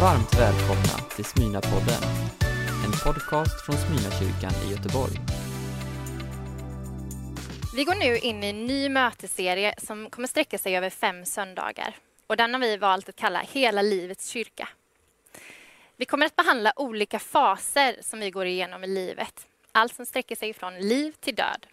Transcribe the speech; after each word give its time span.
Varmt 0.00 0.34
välkomna 0.34 1.10
till 1.16 1.24
Smyna-podden, 1.24 2.02
en 2.84 2.92
podcast 3.04 3.66
från 3.66 3.76
Smyna-kyrkan 3.76 4.52
i 4.66 4.70
Göteborg. 4.70 5.12
Vi 7.76 7.84
går 7.84 7.94
nu 7.94 8.18
in 8.18 8.44
i 8.44 8.46
en 8.46 8.66
ny 8.66 8.88
mötesserie 8.88 9.74
som 9.78 10.10
kommer 10.10 10.28
sträcka 10.28 10.58
sig 10.58 10.76
över 10.76 10.90
fem 10.90 11.24
söndagar. 11.24 11.96
Och 12.26 12.36
den 12.36 12.54
har 12.54 12.60
vi 12.60 12.76
valt 12.76 13.08
att 13.08 13.16
kalla 13.16 13.40
Hela 13.40 13.82
livets 13.82 14.28
kyrka. 14.28 14.68
Vi 15.96 16.04
kommer 16.04 16.26
att 16.26 16.36
behandla 16.36 16.72
olika 16.76 17.18
faser 17.18 17.96
som 18.00 18.20
vi 18.20 18.30
går 18.30 18.46
igenom 18.46 18.84
i 18.84 18.86
livet. 18.86 19.46
Allt 19.72 19.94
som 19.94 20.06
sträcker 20.06 20.36
sig 20.36 20.54
från 20.54 20.78
liv 20.78 21.14
till 21.20 21.34
död. 21.34 21.66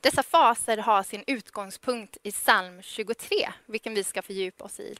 Dessa 0.00 0.22
faser 0.22 0.76
har 0.76 1.02
sin 1.02 1.24
utgångspunkt 1.26 2.16
i 2.22 2.32
psalm 2.32 2.82
23, 2.82 3.48
vilken 3.66 3.94
vi 3.94 4.04
ska 4.04 4.22
fördjupa 4.22 4.64
oss 4.64 4.80
i. 4.80 4.96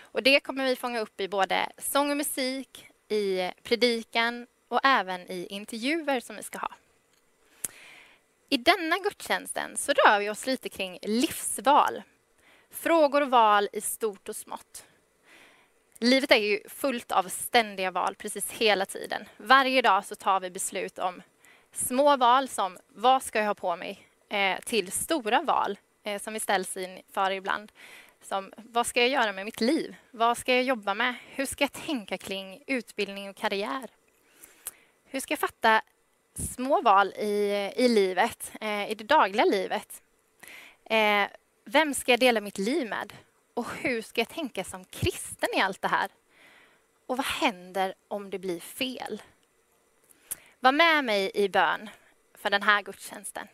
Och 0.00 0.22
det 0.22 0.40
kommer 0.40 0.64
vi 0.64 0.76
fånga 0.76 1.00
upp 1.00 1.20
i 1.20 1.28
både 1.28 1.68
sång 1.78 2.10
och 2.10 2.16
musik, 2.16 2.88
i 3.08 3.50
predikan 3.62 4.46
och 4.68 4.80
även 4.84 5.30
i 5.30 5.46
intervjuer 5.50 6.20
som 6.20 6.36
vi 6.36 6.42
ska 6.42 6.58
ha. 6.58 6.70
I 8.48 8.56
denna 8.56 8.98
gudstjänsten 8.98 9.76
så 9.76 9.92
rör 9.92 10.18
vi 10.18 10.30
oss 10.30 10.46
lite 10.46 10.68
kring 10.68 10.98
livsval. 11.02 12.02
Frågor 12.70 13.20
och 13.20 13.30
val 13.30 13.68
i 13.72 13.80
stort 13.80 14.28
och 14.28 14.36
smått. 14.36 14.84
Livet 15.98 16.30
är 16.30 16.36
ju 16.36 16.60
fullt 16.68 17.12
av 17.12 17.28
ständiga 17.28 17.90
val 17.90 18.14
precis 18.14 18.50
hela 18.50 18.86
tiden. 18.86 19.24
Varje 19.36 19.82
dag 19.82 20.04
så 20.04 20.14
tar 20.14 20.40
vi 20.40 20.50
beslut 20.50 20.98
om 20.98 21.22
små 21.72 22.16
val 22.16 22.48
som 22.48 22.78
vad 22.88 23.22
ska 23.22 23.38
jag 23.38 23.46
ha 23.46 23.54
på 23.54 23.76
mig 23.76 24.08
eh, 24.28 24.58
till 24.60 24.92
stora 24.92 25.42
val 25.42 25.78
eh, 26.02 26.20
som 26.20 26.34
vi 26.34 26.40
ställs 26.40 26.76
inför 26.76 27.30
ibland. 27.30 27.72
Som 28.24 28.52
vad 28.56 28.86
ska 28.86 29.00
jag 29.00 29.08
göra 29.08 29.32
med 29.32 29.44
mitt 29.44 29.60
liv? 29.60 29.96
Vad 30.10 30.38
ska 30.38 30.54
jag 30.54 30.62
jobba 30.62 30.94
med? 30.94 31.14
Hur 31.28 31.46
ska 31.46 31.64
jag 31.64 31.72
tänka 31.72 32.18
kring 32.18 32.62
utbildning 32.66 33.30
och 33.30 33.36
karriär? 33.36 33.90
Hur 35.04 35.20
ska 35.20 35.32
jag 35.32 35.38
fatta 35.38 35.82
små 36.34 36.80
val 36.80 37.08
i, 37.08 37.72
i 37.76 37.88
livet, 37.88 38.52
eh, 38.60 38.90
i 38.90 38.94
det 38.94 39.04
dagliga 39.04 39.44
livet? 39.44 40.02
Eh, 40.84 41.26
vem 41.64 41.94
ska 41.94 42.12
jag 42.12 42.20
dela 42.20 42.40
mitt 42.40 42.58
liv 42.58 42.88
med? 42.88 43.12
Och 43.54 43.66
hur 43.74 44.02
ska 44.02 44.20
jag 44.20 44.28
tänka 44.28 44.64
som 44.64 44.84
kristen 44.84 45.48
i 45.56 45.60
allt 45.60 45.82
det 45.82 45.88
här? 45.88 46.10
Och 47.06 47.16
vad 47.16 47.26
händer 47.26 47.94
om 48.08 48.30
det 48.30 48.38
blir 48.38 48.60
fel? 48.60 49.22
Var 50.60 50.72
med 50.72 51.04
mig 51.04 51.30
i 51.34 51.48
bön 51.48 51.90
för 52.34 52.50
den 52.50 52.62
här 52.62 52.82
gudstjänsten. 52.82 53.48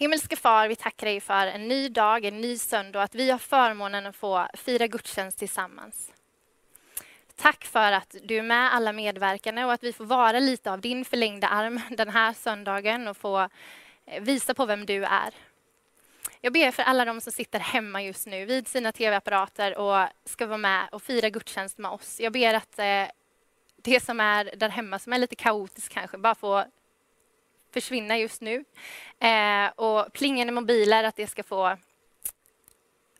Himmelske 0.00 0.36
far, 0.36 0.68
vi 0.68 0.76
tackar 0.76 1.06
dig 1.06 1.20
för 1.20 1.46
en 1.46 1.68
ny 1.68 1.88
dag, 1.88 2.24
en 2.24 2.40
ny 2.40 2.58
söndag 2.58 2.98
och 2.98 3.02
att 3.02 3.14
vi 3.14 3.30
har 3.30 3.38
förmånen 3.38 4.06
att 4.06 4.16
få 4.16 4.46
fira 4.54 4.86
gudstjänst 4.86 5.38
tillsammans. 5.38 6.12
Tack 7.36 7.64
för 7.64 7.92
att 7.92 8.16
du 8.22 8.36
är 8.36 8.42
med 8.42 8.74
alla 8.74 8.92
medverkande 8.92 9.64
och 9.64 9.72
att 9.72 9.82
vi 9.82 9.92
får 9.92 10.04
vara 10.04 10.40
lite 10.40 10.72
av 10.72 10.80
din 10.80 11.04
förlängda 11.04 11.48
arm 11.48 11.80
den 11.90 12.08
här 12.08 12.32
söndagen 12.32 13.08
och 13.08 13.16
få 13.16 13.48
eh, 14.06 14.22
visa 14.22 14.54
på 14.54 14.66
vem 14.66 14.86
du 14.86 15.04
är. 15.04 15.34
Jag 16.40 16.52
ber 16.52 16.70
för 16.70 16.82
alla 16.82 17.04
de 17.04 17.20
som 17.20 17.32
sitter 17.32 17.58
hemma 17.58 18.02
just 18.02 18.26
nu 18.26 18.44
vid 18.44 18.68
sina 18.68 18.92
tv-apparater 18.92 19.78
och 19.78 20.08
ska 20.24 20.46
vara 20.46 20.58
med 20.58 20.88
och 20.92 21.02
fira 21.02 21.28
gudstjänst 21.28 21.78
med 21.78 21.90
oss. 21.90 22.20
Jag 22.20 22.32
ber 22.32 22.54
att 22.54 22.78
eh, 22.78 23.04
det 23.76 24.00
som 24.00 24.20
är 24.20 24.50
där 24.56 24.68
hemma, 24.68 24.98
som 24.98 25.12
är 25.12 25.18
lite 25.18 25.36
kaotiskt 25.36 25.92
kanske, 25.92 26.18
bara 26.18 26.34
får 26.34 26.64
försvinna 27.72 28.18
just 28.18 28.40
nu. 28.40 28.64
Eh, 29.20 29.68
och 29.76 30.12
plingande 30.12 30.52
mobiler, 30.52 31.04
att 31.04 31.16
det 31.16 31.26
ska 31.26 31.42
få... 31.42 31.76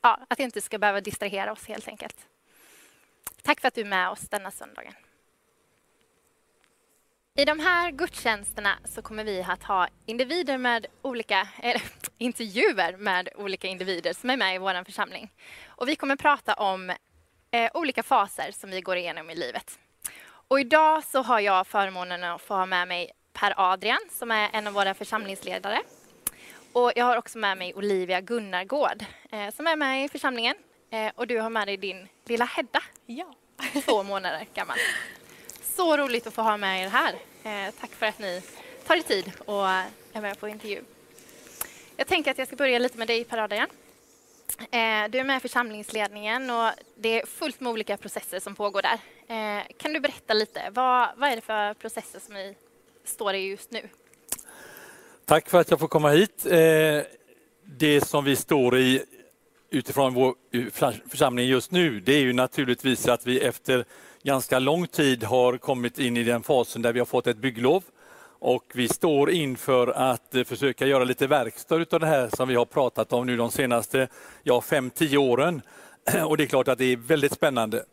Ja, 0.02 0.20
att 0.28 0.38
det 0.38 0.44
inte 0.44 0.60
ska 0.60 0.78
behöva 0.78 1.00
distrahera 1.00 1.52
oss 1.52 1.66
helt 1.66 1.88
enkelt. 1.88 2.16
Tack 3.42 3.60
för 3.60 3.68
att 3.68 3.74
du 3.74 3.80
är 3.80 3.84
med 3.84 4.10
oss 4.10 4.20
denna 4.20 4.50
söndagen. 4.50 4.94
I 7.34 7.44
de 7.44 7.60
här 7.60 7.90
gudstjänsterna 7.90 8.78
så 8.84 9.02
kommer 9.02 9.24
vi 9.24 9.42
att 9.42 9.62
ha 9.62 9.88
individer 10.06 10.58
med 10.58 10.86
olika, 11.02 11.48
eller, 11.62 11.82
intervjuer 12.18 12.96
med 12.96 13.28
olika 13.34 13.68
individer 13.68 14.12
som 14.12 14.30
är 14.30 14.36
med 14.36 14.54
i 14.54 14.58
vår 14.58 14.84
församling. 14.84 15.32
Och 15.66 15.88
vi 15.88 15.96
kommer 15.96 16.16
prata 16.16 16.54
om 16.54 16.90
eh, 17.50 17.70
olika 17.74 18.02
faser 18.02 18.50
som 18.52 18.70
vi 18.70 18.80
går 18.80 18.96
igenom 18.96 19.30
i 19.30 19.34
livet. 19.34 19.78
Och 20.22 20.60
idag 20.60 21.04
så 21.04 21.22
har 21.22 21.40
jag 21.40 21.66
förmånen 21.66 22.24
att 22.24 22.42
få 22.42 22.54
ha 22.54 22.66
med 22.66 22.88
mig 22.88 23.10
Per 23.40 23.54
Adrian 23.56 24.00
som 24.10 24.30
är 24.30 24.50
en 24.52 24.66
av 24.66 24.72
våra 24.72 24.94
församlingsledare. 24.94 25.82
Och 26.72 26.92
jag 26.96 27.04
har 27.04 27.16
också 27.16 27.38
med 27.38 27.58
mig 27.58 27.74
Olivia 27.74 28.20
Gunnargård 28.20 29.04
eh, 29.30 29.50
som 29.54 29.66
är 29.66 29.76
med 29.76 30.04
i 30.04 30.08
församlingen. 30.08 30.56
Eh, 30.90 31.12
och 31.14 31.26
du 31.26 31.38
har 31.38 31.50
med 31.50 31.68
dig 31.68 31.76
din 31.76 32.08
lilla 32.24 32.44
Hedda, 32.44 32.82
Ja. 33.06 33.34
två 33.84 34.02
månader 34.02 34.46
gammal. 34.54 34.76
Så 35.62 35.96
roligt 35.96 36.26
att 36.26 36.34
få 36.34 36.42
ha 36.42 36.56
med 36.56 36.84
er 36.84 36.88
här. 36.88 37.14
Eh, 37.42 37.74
tack 37.80 37.90
för 37.90 38.06
att 38.06 38.18
ni 38.18 38.42
tar 38.86 38.96
er 38.96 39.00
tid 39.00 39.32
och 39.44 39.68
är 40.12 40.20
med 40.20 40.40
på 40.40 40.48
intervju. 40.48 40.82
Jag 41.96 42.06
tänker 42.06 42.30
att 42.30 42.38
jag 42.38 42.46
ska 42.46 42.56
börja 42.56 42.78
lite 42.78 42.98
med 42.98 43.08
dig 43.08 43.24
Per 43.24 43.38
Adrian. 43.38 43.68
Eh, 44.58 45.10
du 45.10 45.18
är 45.18 45.24
med 45.24 45.36
i 45.36 45.40
församlingsledningen 45.40 46.50
och 46.50 46.70
det 46.96 47.20
är 47.20 47.26
fullt 47.26 47.60
med 47.60 47.72
olika 47.72 47.96
processer 47.96 48.40
som 48.40 48.54
pågår 48.54 48.82
där. 48.82 48.98
Eh, 49.28 49.64
kan 49.76 49.92
du 49.92 50.00
berätta 50.00 50.34
lite, 50.34 50.70
vad, 50.70 51.08
vad 51.16 51.30
är 51.30 51.36
det 51.36 51.42
för 51.42 51.74
processer 51.74 52.20
som 52.20 52.34
ni 52.34 52.54
står 53.04 53.34
i 53.34 53.38
just 53.38 53.70
nu? 53.70 53.80
Tack 55.24 55.48
för 55.48 55.60
att 55.60 55.70
jag 55.70 55.80
får 55.80 55.88
komma 55.88 56.10
hit. 56.10 56.46
Eh, 56.46 57.02
det 57.64 58.00
som 58.06 58.24
vi 58.24 58.36
står 58.36 58.78
i 58.78 59.02
utifrån 59.70 60.14
vår 60.14 60.34
eh, 60.52 60.92
församling 61.08 61.46
just 61.46 61.70
nu, 61.70 62.00
det 62.00 62.12
är 62.12 62.20
ju 62.20 62.32
naturligtvis 62.32 63.08
att 63.08 63.26
vi 63.26 63.40
efter 63.40 63.84
ganska 64.22 64.58
lång 64.58 64.86
tid 64.86 65.24
har 65.24 65.58
kommit 65.58 65.98
in 65.98 66.16
i 66.16 66.24
den 66.24 66.42
fasen 66.42 66.82
där 66.82 66.92
vi 66.92 66.98
har 66.98 67.06
fått 67.06 67.26
ett 67.26 67.36
bygglov. 67.36 67.84
Och 68.42 68.64
vi 68.74 68.88
står 68.88 69.30
inför 69.30 69.86
att 69.86 70.34
eh, 70.34 70.44
försöka 70.44 70.86
göra 70.86 71.04
lite 71.04 71.26
verkstad 71.26 71.86
av 71.90 72.00
det 72.00 72.06
här 72.06 72.28
som 72.36 72.48
vi 72.48 72.54
har 72.54 72.64
pratat 72.64 73.12
om 73.12 73.26
nu 73.26 73.36
de 73.36 73.50
senaste 73.50 74.08
ja, 74.42 74.60
fem, 74.60 74.90
tio 74.90 75.18
åren. 75.18 75.62
Och 76.26 76.36
det 76.36 76.42
är 76.42 76.46
klart 76.46 76.68
att 76.68 76.78
det 76.78 76.84
är 76.84 76.96
väldigt 76.96 77.32
spännande. 77.32 77.84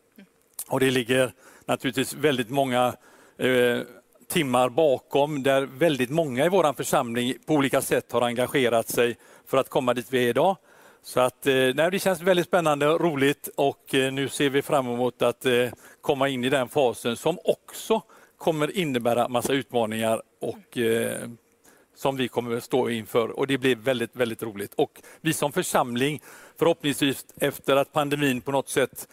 Och 0.67 0.79
det 0.79 0.91
ligger 0.91 1.33
naturligtvis 1.65 2.13
väldigt 2.13 2.49
många 2.49 2.95
eh, 3.37 3.79
timmar 4.27 4.69
bakom 4.69 5.43
där 5.43 5.61
väldigt 5.61 6.09
många 6.09 6.45
i 6.45 6.49
vår 6.49 6.73
församling 6.73 7.33
på 7.45 7.53
olika 7.53 7.81
sätt 7.81 8.11
har 8.11 8.21
engagerat 8.21 8.89
sig 8.89 9.17
för 9.47 9.57
att 9.57 9.69
komma 9.69 9.93
dit 9.93 10.07
vi 10.09 10.25
är 10.25 10.29
idag. 10.29 10.57
Så 11.01 11.19
att, 11.19 11.47
eh, 11.47 11.53
nej, 11.53 11.91
det 11.91 11.99
känns 11.99 12.21
väldigt 12.21 12.47
spännande 12.47 12.87
och 12.87 13.01
roligt 13.01 13.49
och 13.55 13.95
eh, 13.95 14.13
nu 14.13 14.29
ser 14.29 14.49
vi 14.49 14.61
fram 14.61 14.87
emot 14.87 15.21
att 15.21 15.45
eh, 15.45 15.69
komma 16.01 16.29
in 16.29 16.43
i 16.43 16.49
den 16.49 16.69
fasen 16.69 17.17
som 17.17 17.39
också 17.43 18.01
kommer 18.37 18.77
innebära 18.77 19.27
massa 19.27 19.53
utmaningar 19.53 20.21
och 20.41 20.77
som 21.95 22.17
vi 22.17 22.27
kommer 22.27 22.57
att 22.57 22.63
stå 22.63 22.89
inför 22.89 23.39
och 23.39 23.47
det 23.47 23.57
blir 23.57 23.75
väldigt, 23.75 24.15
väldigt 24.15 24.43
roligt. 24.43 24.73
Och 24.73 25.01
vi 25.21 25.33
som 25.33 25.51
församling, 25.51 26.21
förhoppningsvis 26.59 27.25
efter 27.39 27.75
att 27.75 27.93
pandemin 27.93 28.41
på 28.41 28.51
något 28.51 28.69
sätt 28.69 29.07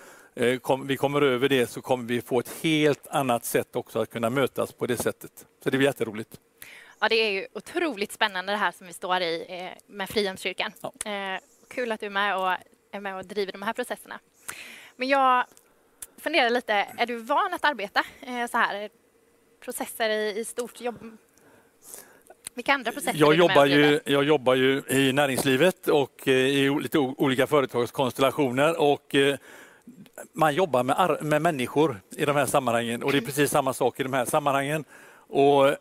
kom, 0.62 0.86
vi 0.86 0.96
kommer 0.96 1.22
över 1.22 1.48
det 1.48 1.66
så 1.66 1.82
kommer 1.82 2.04
vi 2.04 2.20
få 2.20 2.40
ett 2.40 2.56
helt 2.62 3.06
annat 3.06 3.44
sätt 3.44 3.76
också 3.76 3.98
att 3.98 4.10
kunna 4.10 4.30
mötas 4.30 4.72
på 4.72 4.86
det 4.86 4.96
sättet. 4.96 5.46
Så 5.64 5.70
det 5.70 5.78
blir 5.78 5.88
jätteroligt. 5.88 6.40
Ja, 7.00 7.08
det 7.08 7.14
är 7.14 7.30
ju 7.30 7.46
otroligt 7.52 8.12
spännande 8.12 8.52
det 8.52 8.56
här 8.56 8.72
som 8.72 8.86
vi 8.86 8.92
står 8.92 9.20
i 9.20 9.44
eh, 9.48 9.94
med 9.94 10.10
Frihamnskyrkan. 10.10 10.72
Ja. 10.80 10.92
Eh, 11.10 11.40
kul 11.68 11.92
att 11.92 12.00
du 12.00 12.06
är 12.06 12.10
med 12.10 12.36
och 12.36 12.56
är 12.90 13.00
med 13.00 13.16
och 13.16 13.26
driver 13.26 13.52
de 13.52 13.62
här 13.62 13.72
processerna. 13.72 14.20
Men 14.96 15.08
jag 15.08 15.44
funderar 16.18 16.50
lite, 16.50 16.72
är 16.72 17.06
du 17.06 17.16
van 17.16 17.54
att 17.54 17.64
arbeta 17.64 18.04
eh, 18.20 18.46
så 18.50 18.56
här? 18.58 18.90
Processer 19.60 20.10
i, 20.10 20.38
i 20.38 20.44
stort 20.44 20.80
jobb? 20.80 21.16
Vilka 22.54 22.72
andra 22.72 22.92
processer 22.92 23.18
Jag 23.18 23.34
jobbar, 23.34 23.66
ju, 23.66 24.00
jag 24.04 24.24
jobbar 24.24 24.54
ju 24.54 24.82
i 24.88 25.12
näringslivet 25.12 25.88
och 25.88 26.28
eh, 26.28 26.34
i 26.34 26.80
lite 26.80 26.98
olika 26.98 27.46
företagskonstellationer 27.46 28.80
och 28.80 29.14
eh, 29.14 29.36
man 30.32 30.54
jobbar 30.54 30.82
med, 30.82 31.18
med 31.20 31.42
människor 31.42 32.00
i 32.16 32.24
de 32.24 32.36
här 32.36 32.46
sammanhangen 32.46 33.02
och 33.02 33.12
det 33.12 33.18
är 33.18 33.22
precis 33.22 33.50
samma 33.50 33.72
sak 33.72 34.00
i 34.00 34.02
de 34.02 34.12
här 34.12 34.24
sammanhangen. 34.24 34.84
Och 35.16 35.76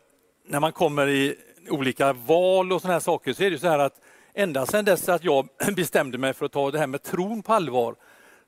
när 0.46 0.60
man 0.60 0.72
kommer 0.72 1.08
i 1.08 1.36
olika 1.70 2.14
val 2.14 2.72
och 2.72 2.82
sådana 2.82 2.94
här 2.94 3.00
saker 3.00 3.34
så 3.34 3.44
är 3.44 3.52
det 3.52 3.60
så 3.60 3.68
här 3.68 3.80
att 3.80 4.02
ända 4.34 4.66
sedan 4.66 4.86
dess 4.86 5.10
att 5.10 5.24
jag 5.24 5.48
bestämde 5.76 6.18
mig 6.18 6.34
för 6.34 6.46
att 6.46 6.52
ta 6.52 6.72
det 6.72 6.80
här 6.80 6.88
med 6.88 7.04
tron 7.04 7.44
på 7.44 7.54
allvar 7.54 7.96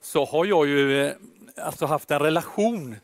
så 0.01 0.25
har 0.25 0.45
jag 0.45 0.67
ju 0.67 1.05
eh, 1.05 1.13
alltså 1.57 1.85
haft 1.85 2.11
en 2.11 2.19
relation 2.19 2.95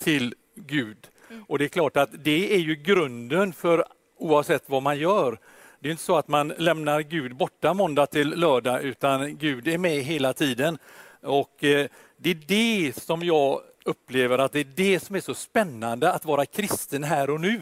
till 0.00 0.34
Gud. 0.54 1.08
Och 1.46 1.58
det 1.58 1.64
är 1.64 1.68
klart 1.68 1.96
att 1.96 2.10
det 2.24 2.54
är 2.54 2.58
ju 2.58 2.74
grunden 2.74 3.52
för 3.52 3.84
oavsett 4.18 4.62
vad 4.66 4.82
man 4.82 4.98
gör. 4.98 5.38
Det 5.80 5.88
är 5.88 5.90
inte 5.90 6.02
så 6.02 6.16
att 6.16 6.28
man 6.28 6.48
lämnar 6.48 7.00
Gud 7.00 7.36
borta 7.36 7.74
måndag 7.74 8.06
till 8.06 8.28
lördag 8.28 8.82
utan 8.82 9.36
Gud 9.36 9.68
är 9.68 9.78
med 9.78 10.02
hela 10.02 10.32
tiden. 10.32 10.78
Och 11.22 11.64
eh, 11.64 11.86
det 12.16 12.30
är 12.30 12.38
det 12.46 12.92
som 13.02 13.22
jag 13.22 13.60
upplever 13.84 14.38
att 14.38 14.52
det 14.52 14.60
är 14.60 14.72
det 14.76 15.00
som 15.00 15.16
är 15.16 15.20
så 15.20 15.34
spännande 15.34 16.12
att 16.12 16.24
vara 16.24 16.46
kristen 16.46 17.04
här 17.04 17.30
och 17.30 17.40
nu. 17.40 17.60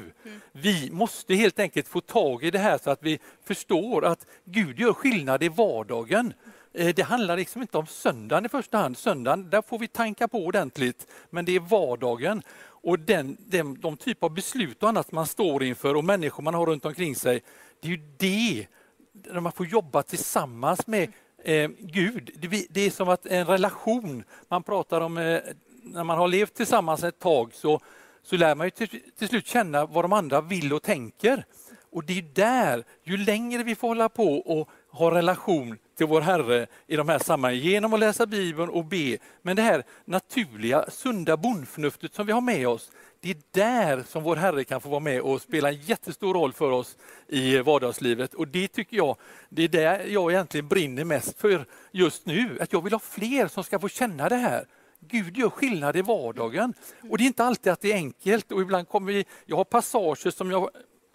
Vi 0.53 0.91
måste 0.93 1.35
helt 1.35 1.59
enkelt 1.59 1.89
få 1.89 2.01
tag 2.01 2.45
i 2.45 2.51
det 2.51 2.59
här 2.59 2.79
så 2.79 2.91
att 2.91 3.03
vi 3.03 3.19
förstår 3.45 4.05
att 4.05 4.27
Gud 4.45 4.81
gör 4.81 4.93
skillnad 4.93 5.43
i 5.43 5.49
vardagen 5.49 6.33
Eh, 6.77 6.95
det 6.95 7.03
handlar 7.03 7.37
liksom 7.37 7.63
inte 7.63 7.79
om 7.79 7.87
söndagen 7.87 8.47
i 8.47 8.49
första 8.49 8.79
hand. 8.79 8.99
Söndagen, 8.99 9.51
där 9.51 9.63
får 9.63 9.79
vi 9.79 9.89
tanka 9.89 10.29
på 10.29 10.45
ordentligt. 10.45 11.07
Men 11.31 11.45
det 11.45 11.57
är 11.57 11.61
vardagen 11.61 12.43
och 12.63 12.99
den, 12.99 13.37
den, 13.41 13.81
de 13.81 13.97
typ 13.97 14.23
av 14.25 14.35
beslut 14.35 14.83
och 14.83 14.89
annat 14.89 15.13
man 15.13 15.27
står 15.27 15.63
inför 15.63 15.95
och 15.95 16.05
människor 16.05 16.43
man 16.43 16.55
har 16.55 16.67
runt 16.67 16.85
omkring 16.85 17.17
sig. 17.17 17.43
Det 17.81 17.89
är 17.89 17.93
ju 17.93 18.03
det, 18.17 18.67
när 19.13 19.41
man 19.41 19.53
får 19.53 19.67
jobba 19.67 20.03
tillsammans 20.03 20.87
med 20.87 21.13
eh, 21.47 21.71
Gud. 21.79 22.31
Det, 22.35 22.67
det, 22.71 22.81
är 22.81 22.91
som 22.91 23.09
att 23.09 23.27
en 23.27 23.47
relation, 23.47 24.25
man 24.49 24.63
pratar 24.63 25.01
om 25.01 25.19
eh, 25.19 25.41
när 25.83 26.05
man 26.05 26.19
har 26.19 26.29
levt 26.29 26.55
tillsammans 26.55 27.05
ett 27.05 27.19
tag 27.19 27.55
så, 27.55 27.81
så 28.23 28.37
lär 28.37 28.55
man 28.55 28.67
ju 28.67 28.71
till, 28.71 28.89
till 29.19 29.29
slut 29.29 29.47
känna 29.47 29.87
vad 29.87 30.05
de 30.05 30.13
andra 30.13 30.41
vill 30.41 30.73
och 30.73 30.83
tänker. 30.83 31.45
Och 31.93 32.05
det 32.05 32.19
är 32.19 32.23
där, 32.35 32.85
ju 33.05 33.17
längre 33.17 33.63
vi 33.63 33.75
får 33.75 33.89
hålla 33.89 34.09
på 34.09 34.39
och 34.39 34.69
ha 34.91 35.15
relation 35.15 35.79
till 35.97 36.07
vår 36.07 36.21
Herre 36.21 36.67
i 36.87 36.97
de 36.97 37.09
här 37.09 37.19
sammanhangen 37.19 37.65
genom 37.65 37.95
att 37.95 38.01
läsa 38.01 38.27
Bibeln 38.27 38.69
och 38.69 38.85
be. 38.85 39.19
Men 39.43 39.57
det 39.57 39.63
här 39.63 39.83
naturliga, 40.05 40.85
sunda 40.91 41.37
bondförnuftet 41.37 42.15
som 42.15 42.27
vi 42.27 42.33
har 42.33 42.41
med 42.41 42.69
oss, 42.69 42.91
det 43.27 43.61
är 43.61 43.67
där 43.67 44.05
som 44.09 44.23
vår 44.23 44.37
Herre 44.37 44.65
kan 44.65 44.81
få 44.81 44.89
vara 44.89 45.01
med 45.01 45.21
och 45.21 45.43
spela 45.43 45.69
en 45.69 45.81
jättestor 45.81 46.35
roll 46.35 46.53
för 46.53 46.71
oss 46.71 46.97
i 47.29 47.59
vardagslivet. 47.59 48.35
Och 48.35 48.49
det 48.49 48.69
tycker 48.69 48.97
jag, 48.97 49.17
det 49.49 49.63
är 49.63 49.69
det 49.69 50.07
jag 50.07 50.33
egentligen 50.33 50.69
brinner 50.69 51.05
mest 51.05 51.39
för 51.39 51.65
just 51.93 52.27
nu. 52.27 52.59
Att 52.61 52.73
jag 52.73 52.85
vill 52.85 52.93
ha 52.93 53.01
fler 53.01 53.49
som 53.49 53.65
ska 53.65 53.79
få 53.79 53.89
känna 53.89 54.29
det 54.29 54.37
här. 54.37 54.67
Gud 55.01 55.37
gör 55.37 55.51
skillnad 55.51 55.97
i 55.97 56.03
vardagen. 56.03 56.75
Och 57.11 57.19
det 57.19 57.25
är 57.25 57.27
inte 57.27 57.45
alltid 57.45 57.73
att 57.73 57.81
det 57.81 57.93
är 57.93 57.97
enkelt. 57.97 58.53
Och 58.53 58.61
ibland 58.61 58.89
kommer 58.89 59.13
vi, 59.13 59.25
jag 59.47 59.57
har 59.57 59.65
passager 59.65 60.31
som 60.31 60.51
jag 60.51 60.71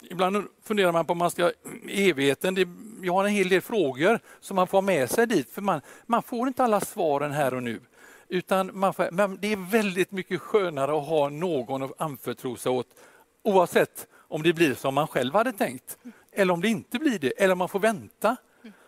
Ibland 0.10 0.48
funderar 0.64 0.92
man 0.92 1.06
på 1.06 1.12
om 1.12 1.18
man 1.18 1.32
ska 1.32 1.52
evigheten. 1.90 2.56
Det, 2.56 2.68
jag 3.02 3.14
har 3.14 3.26
en 3.26 3.32
hel 3.32 3.50
del 3.50 3.62
frågor 3.62 4.20
som 4.40 4.56
man 4.56 4.68
får 4.68 4.78
ha 4.78 4.82
med 4.82 5.10
sig 5.10 5.28
dit. 5.28 5.50
För 5.50 5.62
man, 5.62 5.82
man 6.06 6.24
får 6.24 6.48
inte 6.48 6.64
alla 6.64 6.80
svaren 6.82 7.32
här 7.32 7.54
och 7.54 7.64
nu. 7.64 7.80
Utan 8.34 8.72
man 8.74 8.94
får, 8.94 9.12
men 9.12 9.38
det 9.42 9.52
är 9.52 9.72
väldigt 9.72 10.12
mycket 10.12 10.42
skönare 10.42 10.98
att 10.98 11.08
ha 11.08 11.30
någon 11.30 11.84
att 11.84 12.02
anförtro 12.02 12.56
sig 12.56 12.72
åt. 12.72 12.88
Oavsett 13.44 14.08
om 14.14 14.44
det 14.44 14.54
blir 14.54 14.74
som 14.74 14.94
man 14.94 15.08
själv 15.08 15.34
hade 15.34 15.52
tänkt. 15.52 15.98
Eller 16.32 16.54
om 16.54 16.62
det 16.62 16.68
inte 16.68 17.00
blir 17.00 17.20
det. 17.20 17.32
Eller 17.38 17.52
om 17.52 17.58
man 17.58 17.70
får 17.70 17.80
vänta. 17.80 18.36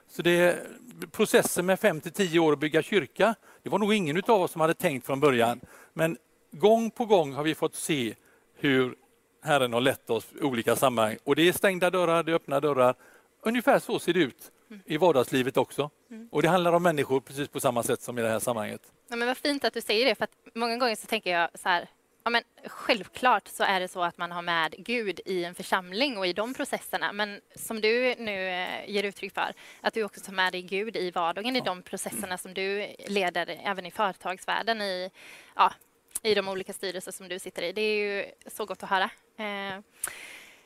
Så 0.08 0.22
det, 0.22 0.68
processen 1.12 1.66
med 1.66 1.80
fem 1.80 2.02
till 2.02 2.12
tio 2.12 2.40
år 2.40 2.54
att 2.54 2.60
bygga 2.60 2.82
kyrka, 2.82 3.36
det 3.64 3.70
var 3.70 3.80
nog 3.80 3.94
ingen 3.94 4.18
av 4.28 4.42
oss 4.42 4.52
som 4.52 4.62
hade 4.62 4.74
tänkt 4.74 5.06
från 5.06 5.20
början. 5.20 5.60
Men 5.94 6.18
gång 6.52 6.92
på 6.92 7.06
gång 7.06 7.34
har 7.34 7.44
vi 7.44 7.56
fått 7.56 7.76
se 7.76 8.16
hur 8.56 8.96
Herren 9.44 9.74
har 9.74 9.82
lett 9.82 10.10
oss 10.10 10.28
i 10.42 10.44
olika 10.44 10.76
sammanhang. 10.76 11.18
Och 11.24 11.36
det 11.36 11.48
är 11.48 11.54
stängda 11.54 11.90
dörrar, 11.90 12.24
det 12.24 12.32
är 12.32 12.36
öppna 12.36 12.60
dörrar. 12.60 12.96
Ungefär 13.42 13.80
så 13.80 14.00
ser 14.00 14.14
det 14.14 14.20
ut 14.20 14.52
i 14.86 14.98
vardagslivet 14.98 15.58
också. 15.58 15.90
Och 16.32 16.42
det 16.42 16.48
handlar 16.48 16.74
om 16.74 16.84
människor 16.84 17.22
precis 17.22 17.48
på 17.48 17.60
samma 17.60 17.84
sätt 17.84 18.02
som 18.02 18.20
i 18.20 18.22
det 18.22 18.30
här 18.30 18.40
sammanhanget. 18.40 18.82
Ja, 19.10 19.16
men 19.16 19.28
vad 19.28 19.38
fint 19.38 19.66
att 19.66 19.74
du 19.74 19.82
säger 19.82 20.06
det, 20.06 20.16
för 20.16 20.28
många 20.54 20.78
gånger 20.78 20.96
så 20.96 21.08
tänker 21.08 21.32
jag 21.32 21.50
så 21.54 21.70
här, 21.70 21.88
ja, 22.24 22.30
men 22.30 22.44
självklart 22.66 23.48
så 23.48 23.64
är 23.64 23.80
det 23.80 23.88
så 23.88 24.04
att 24.04 24.18
man 24.18 24.32
har 24.32 24.42
med 24.42 24.76
Gud 24.78 25.20
i 25.26 25.44
en 25.44 25.56
församling 25.56 26.18
och 26.18 26.28
i 26.28 26.34
de 26.34 26.54
processerna. 26.54 27.14
Men 27.14 27.42
som 27.56 27.82
du 27.82 28.16
nu 28.18 28.48
eh, 28.50 28.90
ger 28.90 29.04
uttryck 29.04 29.34
för, 29.34 29.54
att 29.82 29.94
du 29.94 30.04
också 30.04 30.22
tar 30.22 30.34
med 30.34 30.52
dig 30.52 30.62
Gud 30.62 30.96
i 30.96 31.12
vardagen, 31.12 31.56
i 31.56 31.62
de 31.62 31.82
processerna 31.82 32.38
som 32.38 32.54
du 32.54 32.96
leder 33.08 33.62
även 33.64 33.86
i 33.86 33.92
företagsvärlden, 33.92 34.82
i, 34.82 35.12
ja, 35.56 35.74
i 36.22 36.34
de 36.34 36.48
olika 36.48 36.74
styrelser 36.74 37.12
som 37.12 37.28
du 37.28 37.40
sitter 37.40 37.62
i. 37.62 37.72
Det 37.72 37.82
är 37.82 37.98
ju 37.98 38.26
så 38.48 38.66
gott 38.66 38.84
att 38.84 38.90
höra. 38.90 39.10
Eh, 39.38 39.80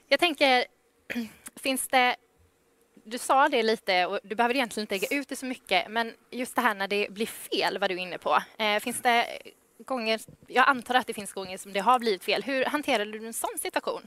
jag 0.08 0.20
tänker, 0.20 0.66
finns 1.56 1.88
det... 1.88 2.16
Du 3.10 3.18
sa 3.18 3.50
det 3.50 3.64
lite 3.64 4.06
och 4.06 4.20
du 4.24 4.36
behöver 4.36 4.56
egentligen 4.56 4.84
inte 4.84 4.96
lägga 4.96 5.22
ut 5.22 5.30
det 5.30 5.36
så 5.36 5.46
mycket, 5.46 5.92
men 5.92 6.14
just 6.32 6.56
det 6.56 6.62
här 6.62 6.76
när 6.76 6.88
det 6.88 7.08
blir 7.10 7.26
fel, 7.26 7.78
vad 7.80 7.90
du 7.90 7.94
är 7.94 8.00
inne 8.00 8.18
på. 8.18 8.38
Eh, 8.58 8.80
finns 8.80 9.02
det 9.02 9.26
gånger, 9.86 10.22
jag 10.48 10.70
antar 10.70 10.96
att 10.96 11.08
det 11.08 11.14
finns 11.14 11.34
gånger 11.34 11.58
som 11.58 11.74
det 11.74 11.80
har 11.80 12.00
blivit 12.00 12.24
fel. 12.24 12.44
Hur 12.44 12.66
hanterar 12.66 13.06
du 13.06 13.28
en 13.28 13.34
sån 13.34 13.58
situation? 13.60 14.02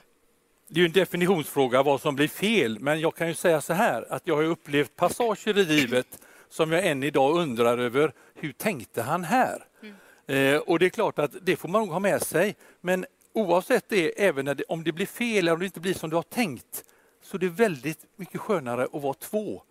Det 0.68 0.80
är 0.80 0.84
en 0.84 0.92
definitionsfråga 0.92 1.82
vad 1.82 2.00
som 2.00 2.16
blir 2.16 2.28
fel, 2.28 2.78
men 2.80 3.00
jag 3.00 3.14
kan 3.14 3.28
ju 3.28 3.34
säga 3.34 3.60
så 3.60 3.72
här 3.72 4.12
att 4.12 4.22
jag 4.26 4.36
har 4.36 4.44
upplevt 4.44 4.96
passager 4.96 5.58
i 5.58 5.64
livet 5.64 6.18
som 6.48 6.72
jag 6.72 6.86
än 6.86 7.02
idag 7.02 7.36
undrar 7.36 7.78
över, 7.78 8.12
hur 8.34 8.52
tänkte 8.52 9.02
han 9.02 9.24
här? 9.24 9.64
Mm. 9.82 10.54
Eh, 10.54 10.60
och 10.60 10.78
det 10.78 10.86
är 10.86 10.90
klart 10.90 11.18
att 11.18 11.32
det 11.42 11.56
får 11.56 11.68
man 11.68 11.80
nog 11.80 11.90
ha 11.90 11.98
med 11.98 12.22
sig. 12.22 12.56
Men 12.80 13.06
oavsett 13.32 13.88
det, 13.88 14.24
även 14.24 14.44
det, 14.44 14.62
om 14.68 14.84
det 14.84 14.92
blir 14.92 15.06
fel 15.06 15.38
eller 15.38 15.52
om 15.52 15.58
det 15.58 15.64
inte 15.64 15.80
blir 15.80 15.94
som 15.94 16.10
du 16.10 16.16
har 16.16 16.22
tänkt, 16.22 16.84
så 17.30 17.38
det 17.38 17.46
är 17.46 17.50
väldigt 17.50 18.06
mycket 18.16 18.40
skönare 18.40 18.86
att 18.92 19.02
vara 19.02 19.14
två 19.14 19.62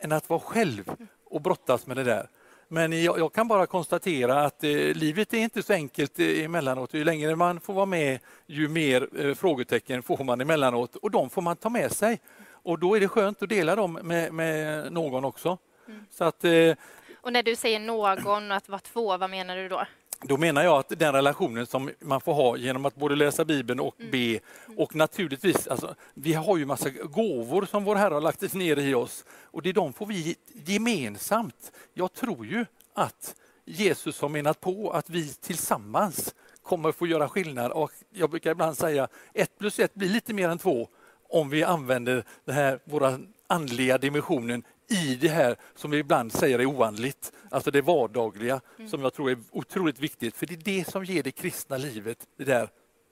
än 0.00 0.12
att 0.12 0.28
vara 0.28 0.40
själv 0.40 0.96
och 1.24 1.40
brottas 1.40 1.86
med 1.86 1.96
det 1.96 2.04
där. 2.04 2.28
Men 2.68 3.02
jag, 3.02 3.18
jag 3.18 3.32
kan 3.32 3.48
bara 3.48 3.66
konstatera 3.66 4.44
att 4.44 4.64
eh, 4.64 4.70
livet 4.70 5.34
är 5.34 5.38
inte 5.38 5.62
så 5.62 5.72
enkelt 5.72 6.18
eh, 6.18 6.44
emellanåt. 6.44 6.94
Ju 6.94 7.04
längre 7.04 7.36
man 7.36 7.60
får 7.60 7.74
vara 7.74 7.86
med, 7.86 8.18
ju 8.46 8.68
mer 8.68 9.08
eh, 9.26 9.34
frågetecken 9.34 10.02
får 10.02 10.24
man 10.24 10.40
emellanåt 10.40 10.96
och 10.96 11.10
de 11.10 11.30
får 11.30 11.42
man 11.42 11.56
ta 11.56 11.68
med 11.68 11.92
sig. 11.92 12.20
Och 12.50 12.78
då 12.78 12.96
är 12.96 13.00
det 13.00 13.08
skönt 13.08 13.42
att 13.42 13.48
dela 13.48 13.76
dem 13.76 13.92
med, 13.92 14.34
med 14.34 14.92
någon 14.92 15.24
också. 15.24 15.58
Mm. 15.88 16.06
Så 16.10 16.24
att, 16.24 16.44
eh, 16.44 16.74
och 17.20 17.32
när 17.32 17.42
du 17.42 17.56
säger 17.56 17.80
någon 17.80 18.50
och 18.50 18.56
att 18.56 18.68
vara 18.68 18.80
två, 18.80 19.16
vad 19.16 19.30
menar 19.30 19.56
du 19.56 19.68
då? 19.68 19.86
Då 20.22 20.36
menar 20.36 20.64
jag 20.64 20.78
att 20.78 20.88
den 20.98 21.12
relationen 21.12 21.66
som 21.66 21.90
man 22.00 22.20
får 22.20 22.34
ha 22.34 22.56
genom 22.56 22.86
att 22.86 22.96
både 22.96 23.16
läsa 23.16 23.44
Bibeln 23.44 23.80
och 23.80 24.00
mm. 24.00 24.10
be 24.10 24.40
och 24.76 24.94
naturligtvis, 24.94 25.66
alltså, 25.66 25.94
vi 26.14 26.32
har 26.32 26.56
ju 26.56 26.64
massa 26.64 26.90
gåvor 26.90 27.64
som 27.64 27.84
vår 27.84 27.96
Herre 27.96 28.14
har 28.14 28.20
lagt 28.20 28.54
ner 28.54 28.76
i 28.76 28.94
oss 28.94 29.24
och 29.30 29.62
det 29.62 29.68
är 29.68 29.72
de 29.72 29.92
får 29.92 30.06
vi 30.06 30.36
gemensamt. 30.66 31.72
Jag 31.94 32.12
tror 32.12 32.46
ju 32.46 32.66
att 32.94 33.34
Jesus 33.64 34.20
har 34.20 34.28
menat 34.28 34.60
på 34.60 34.90
att 34.90 35.10
vi 35.10 35.28
tillsammans 35.28 36.34
kommer 36.62 36.92
få 36.92 37.06
göra 37.06 37.28
skillnad 37.28 37.72
och 37.72 37.92
jag 38.10 38.30
brukar 38.30 38.50
ibland 38.50 38.76
säga 38.76 39.08
ett 39.34 39.58
plus 39.58 39.78
ett 39.78 39.94
blir 39.94 40.08
lite 40.08 40.34
mer 40.34 40.48
än 40.48 40.58
två 40.58 40.88
om 41.28 41.50
vi 41.50 41.64
använder 41.64 42.24
den 42.44 42.54
här, 42.54 42.78
våra 42.84 43.18
andliga 43.46 43.98
dimensionen 43.98 44.62
i 44.88 45.14
det 45.14 45.28
här 45.28 45.56
som 45.74 45.90
vi 45.90 45.98
ibland 45.98 46.32
säger 46.32 46.58
är 46.58 46.66
oandligt, 46.66 47.32
alltså 47.50 47.70
det 47.70 47.80
vardagliga 47.80 48.60
mm. 48.78 48.90
som 48.90 49.02
jag 49.02 49.14
tror 49.14 49.30
är 49.30 49.38
otroligt 49.50 49.98
viktigt, 49.98 50.36
för 50.36 50.46
det 50.46 50.54
är 50.54 50.78
det 50.78 50.90
som 50.90 51.04
ger 51.04 51.22
det 51.22 51.30
kristna 51.30 51.76
livet, 51.76 52.26
det 52.36 52.44
där 52.44 52.68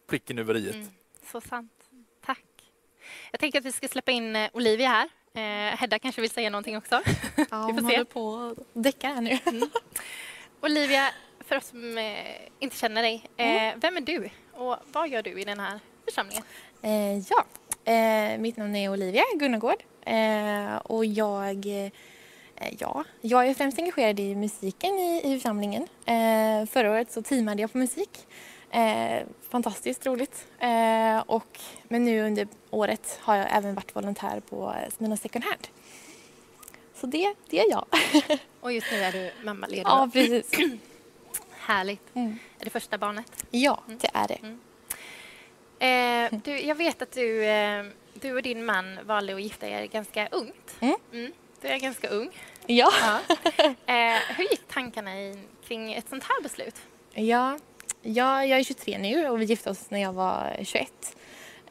pricken 0.08 0.38
över 0.38 0.56
i. 0.56 0.70
Mm. 0.70 0.88
Så 1.32 1.40
sant. 1.40 1.72
Tack. 2.26 2.44
Jag 3.30 3.40
tänker 3.40 3.58
att 3.58 3.64
vi 3.64 3.72
ska 3.72 3.88
släppa 3.88 4.10
in 4.10 4.36
eh, 4.36 4.50
Olivia 4.52 4.88
här. 4.88 5.08
Eh, 5.34 5.76
Hedda 5.76 5.98
kanske 5.98 6.20
vill 6.20 6.30
säga 6.30 6.50
någonting 6.50 6.76
också? 6.76 7.02
Ja, 7.50 7.56
hon 7.56 7.84
håller 7.84 8.04
på 8.04 8.36
att 8.36 8.82
däcka 8.84 9.08
här 9.08 9.20
nu. 9.20 9.38
Mm. 9.46 9.70
Olivia, 10.60 11.10
för 11.40 11.56
oss 11.56 11.66
som 11.66 11.98
eh, 11.98 12.14
inte 12.58 12.76
känner 12.76 13.02
dig, 13.02 13.28
eh, 13.36 13.46
mm. 13.46 13.80
vem 13.80 13.96
är 13.96 14.00
du 14.00 14.30
och 14.52 14.76
vad 14.92 15.08
gör 15.08 15.22
du 15.22 15.40
i 15.40 15.44
den 15.44 15.60
här 15.60 15.80
församlingen? 16.04 16.44
Eh, 16.82 17.18
ja, 17.18 17.44
eh, 17.84 18.38
mitt 18.38 18.56
namn 18.56 18.76
är 18.76 18.88
Olivia 18.88 19.24
Gunnargård 19.38 19.82
Eh, 20.06 20.76
och 20.76 21.04
jag, 21.04 21.66
eh, 21.66 21.90
ja, 22.78 23.04
jag 23.20 23.46
är 23.46 23.54
främst 23.54 23.78
engagerad 23.78 24.20
i 24.20 24.34
musiken 24.34 24.98
i, 24.98 25.20
i 25.24 25.38
församlingen. 25.38 25.82
Eh, 26.06 26.66
förra 26.66 26.90
året 26.90 27.12
så 27.12 27.22
teamade 27.22 27.60
jag 27.62 27.72
på 27.72 27.78
musik. 27.78 28.26
Eh, 28.70 29.22
fantastiskt 29.50 30.06
roligt. 30.06 30.46
Eh, 30.58 31.18
och, 31.26 31.60
men 31.88 32.04
nu 32.04 32.20
under 32.20 32.48
året 32.70 33.18
har 33.22 33.36
jag 33.36 33.46
även 33.50 33.74
varit 33.74 33.96
volontär 33.96 34.40
på 34.40 34.74
Smina 34.96 35.16
Second 35.16 35.44
Hand. 35.44 35.68
Så 36.94 37.06
det, 37.06 37.34
det 37.50 37.60
är 37.60 37.70
jag. 37.70 37.86
och 38.60 38.72
just 38.72 38.86
nu 38.92 38.98
är 38.98 39.12
du 39.12 39.30
mammaledig. 39.44 39.84
Ja, 39.84 40.10
precis. 40.12 40.50
Härligt. 41.50 42.14
Mm. 42.14 42.38
Är 42.60 42.64
det 42.64 42.70
första 42.70 42.98
barnet? 42.98 43.46
Ja, 43.50 43.82
mm. 43.86 43.98
det 44.02 44.10
är 44.14 44.28
det. 44.28 44.34
Mm. 44.34 44.60
Eh, 45.78 46.38
du, 46.44 46.60
jag 46.60 46.74
vet 46.74 47.02
att 47.02 47.12
du 47.12 47.44
eh, 47.44 47.84
du 48.14 48.36
och 48.36 48.42
din 48.42 48.64
man 48.64 48.98
valde 49.06 49.34
att 49.34 49.42
gifta 49.42 49.68
er 49.68 49.86
ganska 49.86 50.28
ungt. 50.28 50.76
Mm. 50.80 50.96
Mm. 51.12 51.32
Du 51.60 51.68
är 51.68 51.78
ganska 51.78 52.08
ung. 52.08 52.30
Ja. 52.66 52.92
ja. 53.00 53.20
Eh, 53.86 54.20
hur 54.36 54.44
gick 54.50 54.68
tankarna 54.68 55.20
i, 55.20 55.38
kring 55.66 55.92
ett 55.92 56.08
sånt 56.08 56.24
här 56.24 56.42
beslut? 56.42 56.74
Ja, 57.14 57.58
ja, 58.02 58.44
jag 58.44 58.58
är 58.58 58.64
23 58.64 58.98
nu 58.98 59.28
och 59.28 59.40
vi 59.40 59.44
gifte 59.44 59.70
oss 59.70 59.90
när 59.90 59.98
jag 59.98 60.12
var 60.12 60.56
21 60.62 61.16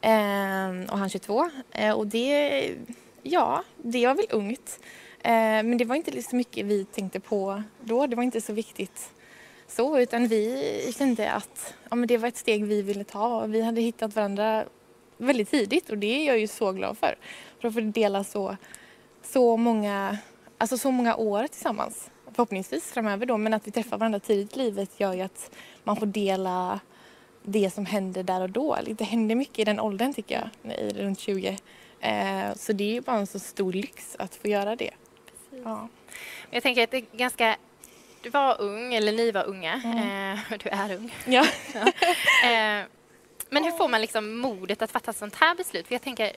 eh, 0.00 0.92
och 0.92 0.98
han 0.98 1.08
22. 1.08 1.50
Eh, 1.70 1.92
och 1.92 2.06
det, 2.06 2.74
ja, 3.22 3.64
det 3.76 4.06
var 4.06 4.14
väl 4.14 4.26
ungt. 4.30 4.80
Eh, 5.20 5.30
men 5.32 5.78
det 5.78 5.84
var 5.84 5.96
inte 5.96 6.22
så 6.22 6.36
mycket 6.36 6.66
vi 6.66 6.84
tänkte 6.84 7.20
på 7.20 7.62
då. 7.80 8.06
Det 8.06 8.16
var 8.16 8.22
inte 8.22 8.40
så 8.40 8.52
viktigt 8.52 9.10
så, 9.76 9.98
utan 9.98 10.28
vi 10.28 10.94
kände 10.98 11.32
att 11.32 11.74
ja, 11.88 11.96
men 11.96 12.06
det 12.06 12.18
var 12.18 12.28
ett 12.28 12.36
steg 12.36 12.64
vi 12.64 12.82
ville 12.82 13.04
ta. 13.04 13.46
Vi 13.46 13.62
hade 13.62 13.80
hittat 13.80 14.16
varandra 14.16 14.64
väldigt 15.16 15.50
tidigt 15.50 15.90
och 15.90 15.98
det 15.98 16.06
är 16.06 16.26
jag 16.26 16.38
ju 16.38 16.46
så 16.46 16.72
glad 16.72 16.98
för. 16.98 17.14
För 17.60 17.68
att 17.68 17.74
få 17.74 17.80
dela 17.80 18.24
så, 18.24 18.56
så, 19.22 19.56
många, 19.56 20.18
alltså 20.58 20.78
så 20.78 20.90
många 20.90 21.16
år 21.16 21.46
tillsammans. 21.46 22.10
Förhoppningsvis 22.26 22.92
framöver 22.92 23.26
då, 23.26 23.36
men 23.36 23.54
att 23.54 23.66
vi 23.66 23.70
träffar 23.70 23.98
varandra 23.98 24.20
tidigt 24.20 24.56
i 24.56 24.58
livet 24.58 25.00
gör 25.00 25.14
ju 25.14 25.20
att 25.20 25.50
man 25.84 25.96
får 25.96 26.06
dela 26.06 26.80
det 27.42 27.70
som 27.70 27.86
händer 27.86 28.22
där 28.22 28.40
och 28.40 28.50
då. 28.50 28.78
Det 28.86 29.04
händer 29.04 29.34
mycket 29.34 29.58
i 29.58 29.64
den 29.64 29.80
åldern 29.80 30.14
tycker 30.14 30.50
jag, 30.62 30.72
i 30.72 30.88
runt 30.88 31.18
20. 31.18 31.58
Eh, 32.00 32.54
så 32.56 32.72
det 32.72 32.84
är 32.84 32.92
ju 32.92 33.00
bara 33.00 33.16
en 33.16 33.26
så 33.26 33.38
stor 33.38 33.72
lyx 33.72 34.16
att 34.18 34.34
få 34.34 34.48
göra 34.48 34.76
det. 34.76 34.90
Ja. 35.64 35.88
Jag 36.50 36.62
tänker 36.62 36.84
att 36.84 36.90
det 36.90 36.96
är 36.96 37.16
ganska... 37.16 37.56
Du 38.24 38.30
var 38.30 38.60
ung, 38.60 38.94
eller 38.94 39.12
ni 39.12 39.30
var 39.30 39.44
unga. 39.44 39.80
Mm. 39.84 40.32
Eh, 40.32 40.58
du 40.62 40.68
är 40.68 40.94
ung. 40.96 41.14
Ja. 41.26 41.40
Eh, 42.44 42.84
men 43.50 43.64
hur 43.64 43.70
får 43.70 43.88
man 43.88 44.00
liksom 44.00 44.36
modet 44.38 44.82
att 44.82 44.90
fatta 44.92 45.12
sånt 45.12 45.34
här 45.34 45.54
beslut? 45.54 45.86
För 45.88 45.94
jag 45.94 46.02
tänker, 46.02 46.32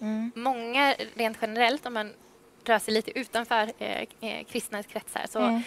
Mm. 0.00 0.32
många 0.34 0.94
rent 1.14 1.38
generellt, 1.40 1.86
om 1.86 1.94
man 1.94 2.12
rör 2.64 2.78
sig 2.78 2.94
lite 2.94 3.18
utanför 3.18 3.70
eh, 3.78 4.02
eh, 4.20 4.44
kristna 4.44 4.82
kretsar, 4.82 5.26
så 5.30 5.38
Mm. 5.38 5.62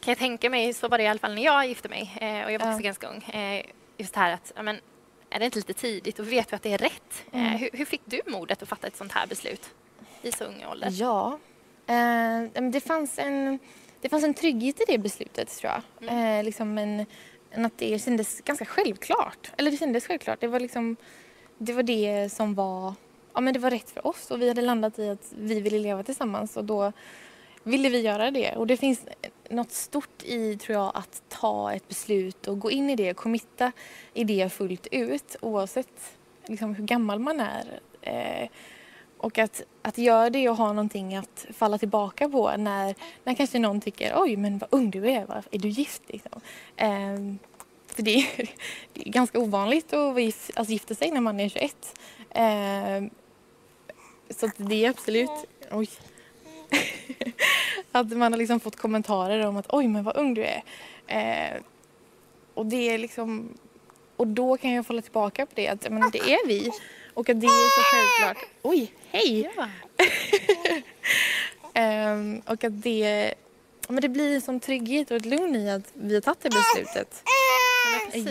kan 0.00 0.10
jag 0.12 0.18
tänka 0.18 0.50
mig, 0.50 0.72
så 0.72 0.88
var 0.88 0.98
det 0.98 1.04
i 1.04 1.06
alla 1.08 1.18
fall 1.18 1.34
när 1.34 1.42
jag 1.44 1.66
gifte 1.66 1.88
mig, 1.88 2.12
eh, 2.20 2.44
och 2.44 2.52
jag 2.52 2.58
var 2.58 2.66
också 2.68 2.78
Ja. 2.80 2.84
ganska 2.84 3.06
ung, 3.08 3.22
eh, 3.22 3.64
just 3.96 4.14
det 4.14 4.20
här 4.20 4.32
att, 4.34 4.52
ja, 4.56 4.62
men, 4.62 4.80
är 5.30 5.38
det 5.38 5.44
inte 5.44 5.58
lite 5.58 5.74
tidigt 5.74 6.18
och 6.18 6.32
vet 6.32 6.48
du 6.48 6.56
att 6.56 6.62
det 6.62 6.72
är 6.72 6.78
rätt? 6.78 7.24
Eh, 7.32 7.40
Mm. 7.46 7.58
hur, 7.58 7.70
hur 7.72 7.84
fick 7.84 8.02
du 8.04 8.20
modet 8.26 8.62
att 8.62 8.68
fatta 8.68 8.86
ett 8.86 8.96
sånt 8.96 9.12
här 9.12 9.26
beslut 9.26 9.70
i 10.22 10.32
så 10.32 10.44
ung 10.44 10.64
ålder? 10.70 10.88
Ja. 10.92 11.38
Eh, 11.86 12.62
det, 12.70 12.80
fanns 12.80 13.18
en, 13.18 13.58
det 14.02 14.08
fanns 14.08 14.24
en 14.24 14.34
trygghet 14.34 14.80
i 14.80 14.84
det 14.86 14.98
beslutet, 14.98 15.48
tror 15.58 15.72
jag. 15.72 16.08
Mm. 16.08 16.38
Eh, 16.38 16.44
liksom 16.44 16.78
en, 16.78 17.06
en 17.50 17.66
att 17.66 17.78
det 17.78 18.02
kändes 18.02 18.40
ganska 18.40 18.64
självklart. 18.64 19.52
Eller 19.56 19.70
det 19.70 19.76
kändes 19.76 20.06
självklart. 20.06 20.40
Det 20.40 20.46
var, 20.46 20.60
liksom, 20.60 20.96
det 21.58 21.72
var 21.72 21.82
det 21.82 22.32
som 22.32 22.54
var, 22.54 22.94
ja, 23.34 23.40
men 23.40 23.54
det 23.54 23.60
var 23.60 23.70
rätt 23.70 23.90
för 23.90 24.06
oss. 24.06 24.30
Och 24.30 24.42
vi 24.42 24.48
hade 24.48 24.62
landat 24.62 24.98
i 24.98 25.08
att 25.08 25.32
vi 25.38 25.60
ville 25.60 25.78
leva 25.78 26.02
tillsammans. 26.02 26.56
Och 26.56 26.64
då 26.64 26.92
ville 27.62 27.88
vi 27.88 28.00
göra 28.00 28.30
det. 28.30 28.56
Och 28.56 28.66
det 28.66 28.76
finns 28.76 29.00
något 29.50 29.72
stort 29.72 30.22
i, 30.24 30.56
tror 30.56 30.78
jag, 30.78 30.92
att 30.94 31.22
ta 31.28 31.72
ett 31.72 31.88
beslut 31.88 32.48
och 32.48 32.58
gå 32.58 32.70
in 32.70 32.90
i 32.90 32.96
det 32.96 33.10
och 33.10 33.16
committa 33.16 33.72
i 34.14 34.24
det 34.24 34.52
fullt 34.52 34.86
ut 34.90 35.36
oavsett 35.40 36.16
liksom, 36.46 36.74
hur 36.74 36.84
gammal 36.84 37.18
man 37.18 37.40
är. 37.40 37.80
Eh, 38.00 38.48
och 39.22 39.38
att, 39.38 39.62
att 39.82 39.98
göra 39.98 40.30
det 40.30 40.48
och 40.48 40.56
ha 40.56 40.68
någonting 40.68 41.16
att 41.16 41.46
falla 41.50 41.78
tillbaka 41.78 42.28
på 42.28 42.56
när, 42.56 42.94
när 43.24 43.34
kanske 43.34 43.58
någon 43.58 43.80
tycker 43.80 44.12
oj 44.16 44.36
men 44.36 44.58
vad 44.58 44.68
ung 44.72 44.90
du 44.90 45.10
är, 45.10 45.26
vad, 45.26 45.44
är 45.50 45.58
du 45.58 45.68
gift? 45.68 46.02
Liksom. 46.06 46.40
Ehm, 46.76 47.38
för 47.86 48.02
det 48.02 48.10
är, 48.10 48.50
det 48.92 49.08
är 49.08 49.10
ganska 49.10 49.38
ovanligt 49.38 49.92
att 49.92 50.22
gift, 50.22 50.50
alltså 50.54 50.72
gifta 50.72 50.94
sig 50.94 51.10
när 51.10 51.20
man 51.20 51.40
är 51.40 51.48
21. 51.48 52.00
Ehm, 52.30 53.10
så 54.30 54.50
det 54.56 54.84
är 54.84 54.90
absolut, 54.90 55.30
oj. 55.70 55.88
att 57.92 58.10
man 58.10 58.32
har 58.32 58.38
liksom 58.38 58.60
fått 58.60 58.76
kommentarer 58.76 59.46
om 59.46 59.56
att 59.56 59.66
oj 59.68 59.88
men 59.88 60.04
vad 60.04 60.16
ung 60.16 60.34
du 60.34 60.44
är. 60.44 60.62
Ehm, 61.06 61.62
och 62.54 62.66
det 62.66 62.90
är 62.90 62.98
liksom, 62.98 63.48
och 64.16 64.26
då 64.26 64.56
kan 64.56 64.72
jag 64.72 64.86
falla 64.86 65.02
tillbaka 65.02 65.46
på 65.46 65.52
det 65.54 65.68
att 65.68 65.90
men 65.90 66.10
det 66.10 66.18
är 66.18 66.46
vi. 66.46 66.70
Och 67.14 67.28
att 67.30 67.40
det 67.40 67.46
är 67.46 67.76
så 67.76 67.82
självklart. 67.82 68.48
Oj, 68.62 68.92
hej! 69.10 69.50
Ja. 69.56 69.68
Ehm, 71.74 72.42
och 72.46 72.64
att 72.64 72.82
det, 72.82 73.34
ja, 73.86 73.92
men 73.92 74.00
det 74.02 74.08
blir 74.08 74.40
sån 74.40 74.60
trygghet 74.60 75.10
och 75.10 75.16
ett 75.16 75.24
lugn 75.26 75.56
i 75.56 75.70
att 75.70 75.82
vi 75.94 76.14
har 76.14 76.20
tagit 76.20 76.40
det 76.40 76.48
beslutet. 76.50 77.22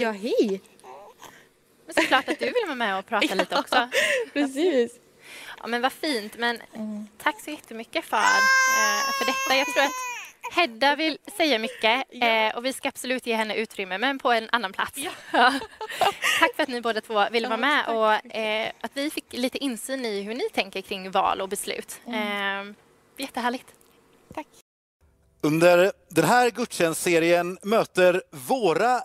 Ja, 0.01 0.11
hej! 0.11 0.61
Men 1.85 1.95
såklart 1.95 2.29
att 2.29 2.39
du 2.39 2.45
vill 2.45 2.63
vara 2.65 2.75
med 2.75 2.99
och 2.99 3.05
prata 3.05 3.35
lite 3.35 3.59
också. 3.59 3.89
Precis. 4.33 4.91
Ja, 5.57 5.67
men 5.67 5.81
vad 5.81 5.91
fint. 5.93 6.37
Men 6.37 6.61
Mm. 6.75 7.07
tack 7.17 7.41
så 7.43 7.49
jättemycket 7.51 8.05
för, 8.05 8.17
eh, 8.17 9.01
för 9.17 9.25
detta. 9.25 9.55
Jag 9.57 9.67
tror 9.73 9.83
att 9.83 9.91
Hedda 10.53 10.95
vill 10.95 11.17
säga 11.37 11.59
mycket 11.59 12.05
eh, 12.11 12.57
och 12.57 12.65
vi 12.65 12.73
ska 12.73 12.87
absolut 12.87 13.27
ge 13.27 13.35
henne 13.35 13.55
utrymme, 13.55 13.97
men 13.97 14.19
på 14.19 14.31
en 14.31 14.49
annan 14.51 14.73
plats. 14.73 14.97
Ja. 14.97 15.11
tack 16.39 16.55
för 16.55 16.63
att 16.63 16.69
ni 16.69 16.81
båda 16.81 17.01
två 17.01 17.29
ville 17.31 17.47
vara 17.47 17.57
med 17.57 17.87
och 17.87 18.35
eh, 18.35 18.71
att 18.81 18.91
vi 18.93 19.09
fick 19.09 19.33
lite 19.33 19.57
insyn 19.57 20.05
i 20.05 20.21
hur 20.21 20.33
ni 20.33 20.49
tänker 20.53 20.81
kring 20.81 21.11
val 21.11 21.41
och 21.41 21.49
beslut. 21.49 22.01
Eh, 22.07 22.73
jättehärligt. 23.17 23.67
Tack. 24.33 24.47
Under 25.41 25.91
den 26.09 26.25
här 26.25 26.51
gudstjänstserien 26.51 27.57
möter 27.63 28.23
våra 28.31 29.01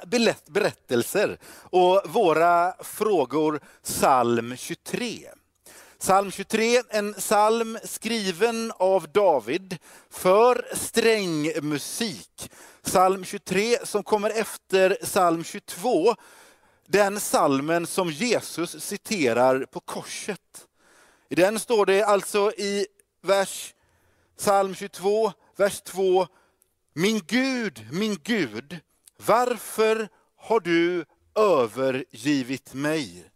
berättelser 0.46 1.38
och 1.60 2.02
våra 2.06 2.74
frågor 2.84 3.60
psalm 3.82 4.56
23. 4.56 5.28
Psalm 5.98 6.30
23, 6.30 6.82
en 6.88 7.14
psalm 7.14 7.78
skriven 7.84 8.72
av 8.76 9.08
David 9.08 9.78
för 10.10 10.68
strängmusik. 10.72 12.50
Psalm 12.82 13.24
23 13.24 13.78
som 13.86 14.02
kommer 14.02 14.30
efter 14.30 14.98
psalm 15.02 15.44
22, 15.44 16.14
den 16.86 17.16
psalmen 17.16 17.86
som 17.86 18.10
Jesus 18.10 18.84
citerar 18.84 19.66
på 19.66 19.80
korset. 19.80 20.66
I 21.28 21.34
den 21.34 21.58
står 21.58 21.86
det 21.86 22.02
alltså 22.02 22.52
i 22.52 22.86
vers 23.22 23.74
Psalm 24.38 24.74
22, 24.74 25.32
vers 25.56 25.80
2. 25.80 26.26
Min 26.92 27.22
Gud, 27.26 27.86
min 27.92 28.18
Gud, 28.22 28.78
varför 29.16 30.08
har 30.36 30.60
du 30.60 31.04
övergivit 31.34 32.74
mig? 32.74 33.30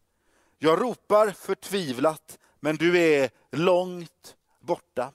Jag 0.58 0.80
ropar 0.80 1.30
förtvivlat, 1.30 2.38
men 2.60 2.76
du 2.76 2.98
är 2.98 3.30
långt 3.50 4.36
borta. 4.60 5.12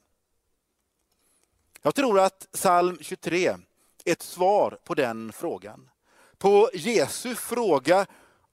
Jag 1.82 1.96
tror 1.96 2.20
att 2.20 2.48
psalm 2.52 2.98
23 3.02 3.48
är 3.48 3.58
ett 4.06 4.22
svar 4.22 4.78
på 4.84 4.94
den 4.94 5.34
frågan. 5.34 5.90
På 6.38 6.70
Jesu 6.74 7.36
fråga 7.36 8.06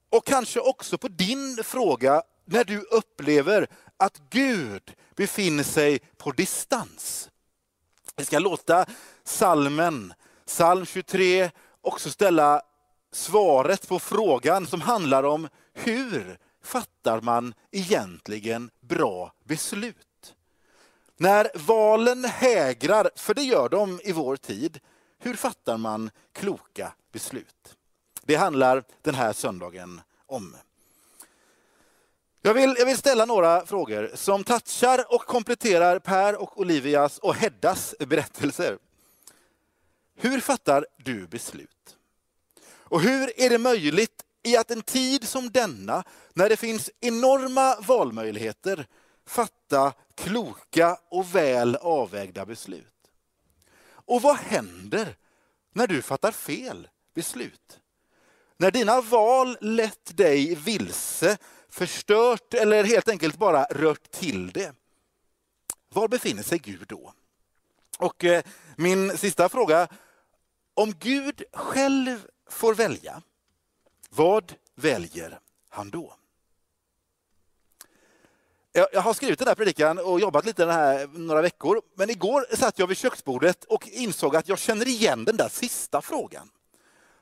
och 0.09 0.25
kanske 0.25 0.59
också 0.59 0.97
på 0.97 1.07
din 1.07 1.63
fråga 1.63 2.23
när 2.45 2.63
du 2.63 2.79
upplever 2.81 3.67
att 3.97 4.21
Gud 4.29 4.95
befinner 5.15 5.63
sig 5.63 5.99
på 6.17 6.31
distans. 6.31 7.29
Vi 8.15 8.25
ska 8.25 8.39
låta 8.39 8.85
salmen, 9.23 10.13
psalm 10.45 10.85
23, 10.85 11.51
också 11.81 12.09
ställa 12.09 12.61
svaret 13.11 13.87
på 13.87 13.99
frågan 13.99 14.67
som 14.67 14.81
handlar 14.81 15.23
om 15.23 15.47
hur 15.73 16.37
fattar 16.63 17.21
man 17.21 17.53
egentligen 17.71 18.71
bra 18.79 19.33
beslut? 19.43 20.35
När 21.17 21.51
valen 21.55 22.25
hägrar, 22.25 23.09
för 23.15 23.33
det 23.33 23.43
gör 23.43 23.69
de 23.69 24.01
i 24.03 24.11
vår 24.11 24.35
tid, 24.35 24.79
hur 25.19 25.33
fattar 25.33 25.77
man 25.77 26.09
kloka 26.31 26.93
beslut? 27.11 27.77
Det 28.21 28.35
handlar 28.35 28.83
den 29.01 29.15
här 29.15 29.33
söndagen 29.33 30.01
om. 30.25 30.55
Jag 32.41 32.53
vill, 32.53 32.75
jag 32.77 32.85
vill 32.85 32.97
ställa 32.97 33.25
några 33.25 33.65
frågor 33.65 34.11
som 34.13 34.43
touchar 34.43 35.13
och 35.13 35.21
kompletterar 35.21 35.99
Per 35.99 36.41
och 36.41 36.59
Olivias 36.59 37.17
och 37.17 37.35
Heddas 37.35 37.95
berättelser. 37.99 38.77
Hur 40.15 40.39
fattar 40.39 40.85
du 40.97 41.27
beslut? 41.27 41.97
Och 42.65 43.01
hur 43.01 43.39
är 43.39 43.49
det 43.49 43.57
möjligt 43.57 44.22
i 44.43 44.57
att 44.57 44.71
en 44.71 44.81
tid 44.81 45.27
som 45.27 45.51
denna, 45.51 46.03
när 46.33 46.49
det 46.49 46.57
finns 46.57 46.91
enorma 46.99 47.75
valmöjligheter, 47.79 48.87
fatta 49.25 49.93
kloka 50.15 50.97
och 51.09 51.35
väl 51.35 51.75
avvägda 51.75 52.45
beslut? 52.45 52.87
Och 54.05 54.21
vad 54.21 54.35
händer 54.35 55.15
när 55.73 55.87
du 55.87 56.01
fattar 56.01 56.31
fel 56.31 56.87
beslut? 57.15 57.79
När 58.57 58.71
dina 58.71 59.01
val 59.01 59.57
lett 59.61 60.17
dig 60.17 60.55
vilse, 60.55 61.37
förstört 61.69 62.53
eller 62.53 62.83
helt 62.83 63.09
enkelt 63.09 63.37
bara 63.37 63.63
rört 63.63 64.11
till 64.11 64.51
det. 64.51 64.75
Var 65.89 66.07
befinner 66.07 66.43
sig 66.43 66.59
Gud 66.59 66.85
då? 66.87 67.13
Och 67.99 68.23
eh, 68.23 68.43
min 68.77 69.17
sista 69.17 69.49
fråga, 69.49 69.87
om 70.73 70.93
Gud 70.99 71.43
själv 71.53 72.27
får 72.49 72.73
välja, 72.73 73.21
vad 74.15 74.53
väljer 74.75 75.39
han 75.69 75.89
då? 75.89 76.13
Jag, 78.71 79.01
har 79.01 79.13
skrivit 79.13 79.39
den 79.39 79.47
här 79.47 79.55
predikan 79.55 79.97
och 79.97 80.19
jobbat 80.19 80.45
lite 80.45 80.65
den 80.65 80.75
här 80.75 81.07
några 81.13 81.41
veckor, 81.41 81.81
men 81.95 82.09
igår 82.09 82.45
satt 82.55 82.79
jag 82.79 82.87
vid 82.87 82.97
köksbordet 82.97 83.63
och 83.63 83.87
insåg 83.87 84.35
att 84.35 84.47
jag 84.47 84.59
känner 84.59 84.87
igen 84.87 85.25
den 85.25 85.37
där 85.37 85.49
sista 85.49 86.01
frågan. 86.01 86.49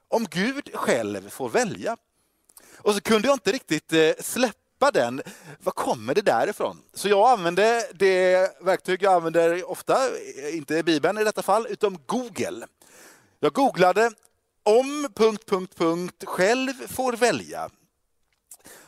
Om 0.07 0.25
Gud 0.29 0.69
själv 0.73 1.29
får 1.29 1.49
välja. 1.49 1.97
Och 2.77 2.95
så 2.95 3.01
kunde 3.01 3.27
jag 3.27 3.35
inte 3.35 3.51
riktigt 3.51 3.93
eh, 3.93 4.11
släppa 4.19 4.91
den. 4.93 5.21
Var 5.59 5.71
kommer 5.71 6.15
det 6.15 6.21
därifrån? 6.21 6.81
Så 6.93 7.09
jag 7.09 7.29
använde 7.29 7.89
det 7.93 8.51
verktyg 8.61 9.03
jag 9.03 9.13
använder 9.13 9.71
ofta, 9.71 10.07
eh, 10.07 10.57
inte 10.57 10.83
Bibeln 10.83 11.17
i 11.17 11.23
detta 11.23 11.41
fall, 11.41 11.67
utan 11.69 11.97
Google. 12.05 12.67
Jag 13.39 13.53
googlade 13.53 14.11
om... 14.63 15.07
Punkt, 15.15 15.45
punkt, 15.45 15.75
punkt, 15.77 16.23
själv 16.27 16.73
får 16.87 17.13
välja. 17.13 17.69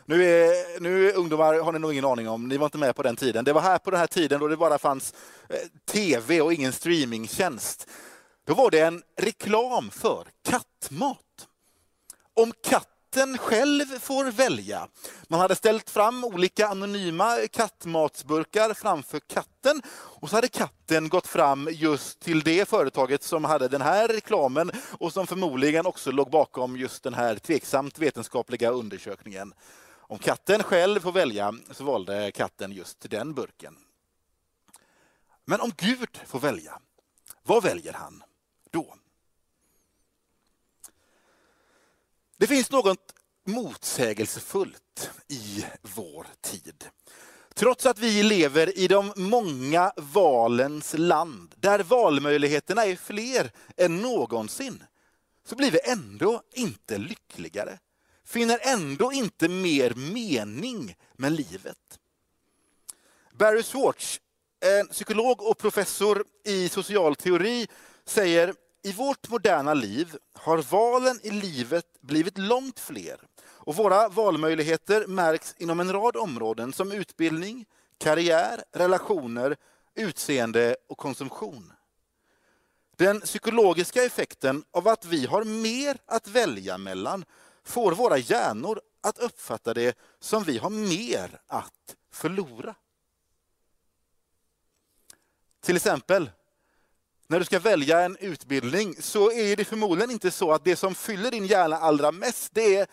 Nu 0.05 0.23
är, 0.23 0.79
nu 0.79 1.09
är 1.09 1.15
ungdomar 1.15 1.59
har 1.59 1.71
ni 1.71 1.79
nog 1.79 1.91
ingen 1.91 2.05
aning 2.05 2.29
om, 2.29 2.47
ni 2.47 2.57
var 2.57 2.65
inte 2.65 2.77
med 2.77 2.95
på 2.95 3.03
den 3.03 3.15
tiden. 3.15 3.45
Det 3.45 3.53
var 3.53 3.61
här 3.61 3.77
på 3.77 3.91
den 3.91 3.99
här 3.99 4.07
tiden 4.07 4.39
då 4.39 4.47
det 4.47 4.57
bara 4.57 4.77
fanns 4.77 5.13
eh, 5.49 5.57
tv 5.91 6.41
och 6.41 6.53
ingen 6.53 6.73
streamingtjänst. 6.73 7.87
Då 8.45 8.53
var 8.53 8.71
det 8.71 8.79
en 8.79 9.03
reklam 9.17 9.89
för 9.91 10.27
kattmat. 10.45 11.47
Om 12.33 12.51
katten 12.63 12.92
katten 13.13 13.37
själv 13.37 13.85
får 13.99 14.25
välja. 14.25 14.87
Man 15.27 15.39
hade 15.39 15.55
ställt 15.55 15.89
fram 15.89 16.23
olika 16.23 16.67
anonyma 16.67 17.37
kattmatsburkar 17.51 18.73
framför 18.73 19.19
katten 19.19 19.81
och 19.95 20.29
så 20.29 20.35
hade 20.35 20.47
katten 20.47 21.09
gått 21.09 21.27
fram 21.27 21.69
just 21.71 22.19
till 22.19 22.41
det 22.41 22.69
företaget 22.69 23.23
som 23.23 23.43
hade 23.43 23.67
den 23.67 23.81
här 23.81 24.07
reklamen 24.07 24.71
och 24.91 25.13
som 25.13 25.27
förmodligen 25.27 25.85
också 25.85 26.11
låg 26.11 26.29
bakom 26.29 26.77
just 26.77 27.03
den 27.03 27.13
här 27.13 27.35
tveksamt 27.35 27.99
vetenskapliga 27.99 28.69
undersökningen. 28.69 29.53
Om 29.97 30.17
katten 30.19 30.63
själv 30.63 30.99
får 30.99 31.11
välja 31.11 31.53
så 31.71 31.83
valde 31.83 32.31
katten 32.31 32.71
just 32.71 33.09
den 33.09 33.33
burken. 33.33 33.75
Men 35.45 35.61
om 35.61 35.71
Gud 35.77 36.19
får 36.27 36.39
välja, 36.39 36.79
vad 37.43 37.63
väljer 37.63 37.93
han 37.93 38.23
då? 38.71 38.95
Det 42.43 42.47
finns 42.47 42.71
något 42.71 43.13
motsägelsefullt 43.45 45.09
i 45.27 45.65
vår 45.81 46.27
tid. 46.41 46.85
Trots 47.53 47.85
att 47.85 47.99
vi 47.99 48.23
lever 48.23 48.77
i 48.77 48.87
de 48.87 49.13
många 49.15 49.93
valens 49.97 50.95
land, 50.97 51.53
där 51.57 51.83
valmöjligheterna 51.83 52.85
är 52.85 52.95
fler 52.95 53.51
än 53.77 54.01
någonsin, 54.01 54.83
så 55.45 55.55
blir 55.55 55.71
vi 55.71 55.79
ändå 55.83 56.41
inte 56.53 56.97
lyckligare. 56.97 57.79
Finner 58.25 58.59
ändå 58.61 59.11
inte 59.13 59.49
mer 59.49 59.93
mening 59.93 60.95
med 61.13 61.31
livet. 61.31 61.99
Barry 63.33 63.63
Schwartz, 63.63 64.19
en 64.59 64.87
psykolog 64.87 65.41
och 65.41 65.57
professor 65.57 66.25
i 66.45 66.69
social 66.69 67.15
teori, 67.15 67.67
säger 68.05 68.53
i 68.83 68.91
vårt 68.91 69.29
moderna 69.29 69.73
liv 69.73 70.17
har 70.33 70.57
valen 70.57 71.19
i 71.23 71.31
livet 71.31 71.85
blivit 72.01 72.37
långt 72.37 72.79
fler 72.79 73.21
och 73.43 73.75
våra 73.75 74.09
valmöjligheter 74.09 75.07
märks 75.07 75.55
inom 75.57 75.79
en 75.79 75.91
rad 75.91 76.15
områden 76.15 76.73
som 76.73 76.91
utbildning, 76.91 77.65
karriär, 77.97 78.63
relationer, 78.71 79.55
utseende 79.95 80.75
och 80.87 80.97
konsumtion. 80.97 81.73
Den 82.95 83.21
psykologiska 83.21 84.03
effekten 84.03 84.63
av 84.71 84.87
att 84.87 85.05
vi 85.05 85.25
har 85.25 85.43
mer 85.43 85.97
att 86.05 86.27
välja 86.27 86.77
mellan 86.77 87.25
får 87.63 87.91
våra 87.91 88.17
hjärnor 88.17 88.81
att 89.01 89.19
uppfatta 89.19 89.73
det 89.73 89.97
som 90.19 90.43
vi 90.43 90.57
har 90.57 90.69
mer 90.69 91.39
att 91.47 91.95
förlora. 92.11 92.75
Till 95.61 95.75
exempel 95.75 96.29
när 97.33 97.39
du 97.39 97.45
ska 97.45 97.59
välja 97.59 98.01
en 98.01 98.17
utbildning 98.17 98.95
så 98.99 99.31
är 99.31 99.55
det 99.55 99.65
förmodligen 99.65 100.11
inte 100.11 100.31
så 100.31 100.51
att 100.51 100.63
det 100.63 100.75
som 100.75 100.95
fyller 100.95 101.31
din 101.31 101.45
hjärna 101.45 101.77
allra 101.77 102.11
mest 102.11 102.53
det 102.53 102.75
är 102.75 102.87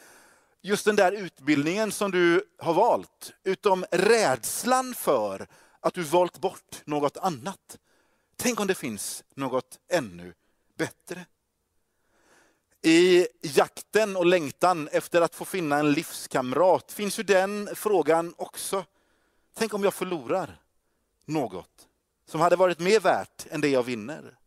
just 0.61 0.85
den 0.85 0.97
där 0.97 1.13
utbildningen 1.13 1.93
som 1.93 2.11
du 2.11 2.45
har 2.59 2.75
valt. 2.75 3.33
Utom 3.45 3.85
rädslan 3.91 4.95
för 4.95 5.47
att 5.81 5.95
du 5.95 6.03
valt 6.03 6.39
bort 6.39 6.83
något 6.85 7.17
annat. 7.17 7.79
Tänk 8.37 8.61
om 8.61 8.67
det 8.67 8.75
finns 8.75 9.25
något 9.35 9.79
ännu 9.89 10.35
bättre. 10.79 11.27
I 12.83 13.27
jakten 13.43 14.17
och 14.17 14.27
längtan 14.27 14.89
efter 14.93 15.21
att 15.21 15.35
få 15.35 15.45
finna 15.45 15.79
en 15.79 15.93
livskamrat 15.93 16.93
finns 16.93 17.19
ju 17.19 17.23
den 17.23 17.69
frågan 17.75 18.35
också. 18.37 18.85
Tänk 19.55 19.75
om 19.75 19.85
jag 19.85 19.95
förlorar 19.95 20.61
något 21.25 21.87
som 22.31 22.41
hade 22.41 22.57
varit 22.57 22.79
mer 22.79 23.01
värt 23.01 23.47
än 23.51 23.61
det 23.61 23.69
jag 23.69 23.83
vinner. 23.83 24.39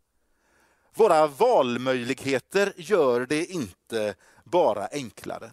Våra 0.94 1.28
valmöjligheter 1.28 2.74
gör 2.78 3.26
det 3.26 3.46
inte 3.46 4.16
bara 4.44 4.88
enklare. 4.92 5.52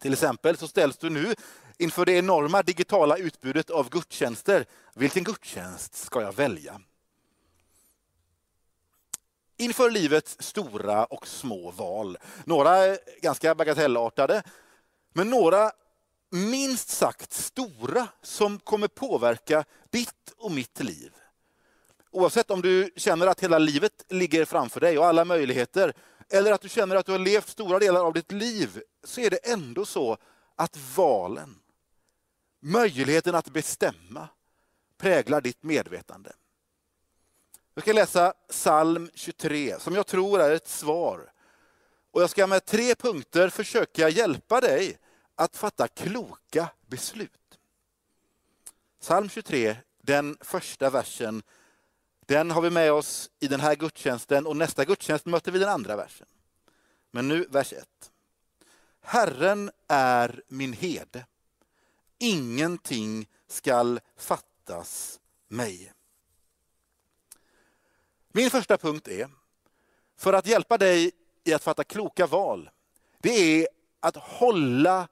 Till 0.00 0.12
exempel 0.12 0.56
så 0.56 0.68
ställs 0.68 0.98
du 0.98 1.10
nu 1.10 1.34
inför 1.78 2.04
det 2.04 2.12
enorma 2.12 2.62
digitala 2.62 3.16
utbudet 3.16 3.70
av 3.70 3.88
gudstjänster. 3.88 4.66
Vilken 4.94 5.24
gudstjänst 5.24 5.94
ska 5.94 6.22
jag 6.22 6.32
välja? 6.32 6.80
Inför 9.56 9.90
livets 9.90 10.36
stora 10.40 11.04
och 11.04 11.26
små 11.26 11.70
val. 11.70 12.18
Några 12.44 12.96
ganska 13.22 13.54
bagatellartade, 13.54 14.42
men 15.12 15.30
några 15.30 15.72
minst 16.30 16.88
sagt 16.88 17.32
stora 17.32 18.08
som 18.22 18.58
kommer 18.58 18.88
påverka 18.88 19.64
ditt 19.90 20.34
och 20.36 20.52
mitt 20.52 20.80
liv. 20.80 21.12
Oavsett 22.10 22.50
om 22.50 22.62
du 22.62 22.90
känner 22.96 23.26
att 23.26 23.40
hela 23.40 23.58
livet 23.58 24.04
ligger 24.08 24.44
framför 24.44 24.80
dig 24.80 24.98
och 24.98 25.06
alla 25.06 25.24
möjligheter, 25.24 25.92
eller 26.28 26.52
att 26.52 26.60
du 26.60 26.68
känner 26.68 26.96
att 26.96 27.06
du 27.06 27.12
har 27.12 27.18
levt 27.18 27.48
stora 27.48 27.78
delar 27.78 28.04
av 28.04 28.12
ditt 28.12 28.32
liv, 28.32 28.82
så 29.04 29.20
är 29.20 29.30
det 29.30 29.36
ändå 29.36 29.84
så 29.84 30.16
att 30.56 30.76
valen, 30.96 31.58
möjligheten 32.60 33.34
att 33.34 33.50
bestämma, 33.50 34.28
präglar 34.98 35.40
ditt 35.40 35.62
medvetande. 35.62 36.32
Jag 37.74 37.82
ska 37.82 37.92
läsa 37.92 38.34
psalm 38.48 39.10
23, 39.14 39.80
som 39.80 39.94
jag 39.94 40.06
tror 40.06 40.40
är 40.40 40.50
ett 40.50 40.68
svar. 40.68 41.32
Och 42.10 42.22
jag 42.22 42.30
ska 42.30 42.46
med 42.46 42.64
tre 42.64 42.94
punkter 42.94 43.48
försöka 43.48 44.08
hjälpa 44.08 44.60
dig 44.60 44.98
att 45.34 45.56
fatta 45.56 45.88
kloka 45.88 46.68
beslut. 46.86 47.58
Psalm 49.00 49.28
23, 49.28 49.76
den 50.02 50.36
första 50.40 50.90
versen 50.90 51.42
den 52.28 52.50
har 52.50 52.62
vi 52.62 52.70
med 52.70 52.92
oss 52.92 53.30
i 53.40 53.48
den 53.48 53.60
här 53.60 53.74
gudstjänsten 53.74 54.46
och 54.46 54.56
nästa 54.56 54.84
gudstjänst 54.84 55.26
möter 55.26 55.52
vi 55.52 55.58
den 55.58 55.68
andra 55.68 55.96
versen. 55.96 56.26
Men 57.10 57.28
nu 57.28 57.46
vers 57.50 57.72
1. 57.72 57.88
Herren 59.00 59.70
är 59.88 60.42
min 60.48 60.72
herde. 60.72 61.26
Ingenting 62.18 63.28
skall 63.46 64.00
fattas 64.16 65.20
mig. 65.48 65.92
Min 68.32 68.50
första 68.50 68.78
punkt 68.78 69.08
är, 69.08 69.30
för 70.16 70.32
att 70.32 70.46
hjälpa 70.46 70.78
dig 70.78 71.12
i 71.44 71.54
att 71.54 71.64
fatta 71.64 71.84
kloka 71.84 72.26
val, 72.26 72.70
det 73.18 73.62
är 73.62 73.68
att 74.00 74.16
hålla 74.16 75.08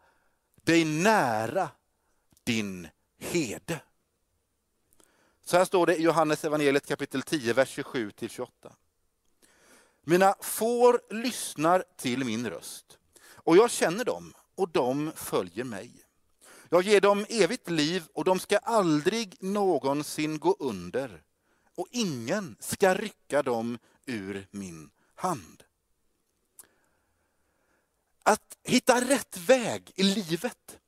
dig 0.54 0.84
nära 0.84 1.68
din 2.44 2.88
herde. 3.18 3.80
Så 5.48 5.56
här 5.56 5.64
står 5.64 5.86
det 5.86 5.96
i 5.96 6.02
Johannes 6.02 6.44
evangeliet 6.44 6.86
kapitel 6.86 7.22
10, 7.22 7.52
vers 7.52 7.68
27 7.68 8.12
28. 8.28 8.72
Mina 10.02 10.34
får 10.40 11.00
lyssnar 11.10 11.84
till 11.96 12.24
min 12.24 12.50
röst 12.50 12.98
och 13.28 13.56
jag 13.56 13.70
känner 13.70 14.04
dem 14.04 14.34
och 14.54 14.68
de 14.68 15.12
följer 15.16 15.64
mig. 15.64 15.90
Jag 16.68 16.82
ger 16.82 17.00
dem 17.00 17.26
evigt 17.28 17.70
liv 17.70 18.04
och 18.12 18.24
de 18.24 18.38
ska 18.38 18.58
aldrig 18.58 19.36
någonsin 19.40 20.38
gå 20.38 20.56
under 20.58 21.22
och 21.74 21.86
ingen 21.90 22.56
ska 22.60 22.94
rycka 22.94 23.42
dem 23.42 23.78
ur 24.06 24.46
min 24.50 24.90
hand. 25.14 25.62
Att 28.22 28.56
hitta 28.64 29.00
rätt 29.00 29.36
väg 29.36 29.92
i 29.94 30.02
livet 30.02 30.78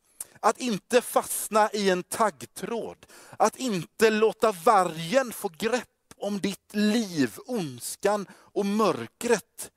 att 0.40 0.58
inte 0.58 1.00
fastna 1.00 1.70
i 1.72 1.90
en 1.90 2.02
taggtråd. 2.02 3.06
Att 3.36 3.56
inte 3.56 4.10
låta 4.10 4.52
vargen 4.52 5.32
få 5.32 5.50
grepp 5.58 5.88
om 6.16 6.40
ditt 6.40 6.74
liv, 6.74 7.38
ondskan 7.46 8.26
och 8.32 8.66
mörkret. 8.66 9.70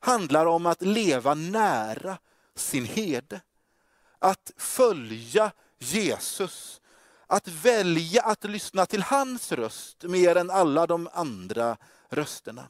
Handlar 0.00 0.46
om 0.46 0.66
att 0.66 0.82
leva 0.82 1.34
nära 1.34 2.18
sin 2.54 2.84
herde. 2.84 3.40
Att 4.18 4.52
följa 4.56 5.52
Jesus. 5.78 6.80
Att 7.26 7.48
välja 7.48 8.22
att 8.22 8.44
lyssna 8.44 8.86
till 8.86 9.02
hans 9.02 9.52
röst 9.52 10.02
mer 10.02 10.36
än 10.36 10.50
alla 10.50 10.86
de 10.86 11.08
andra 11.12 11.76
rösterna. 12.08 12.68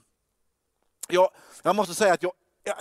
Jag, 1.09 1.31
jag 1.63 1.77
måste 1.77 1.95
säga 1.95 2.15
att 2.15 2.23
jag 2.23 2.33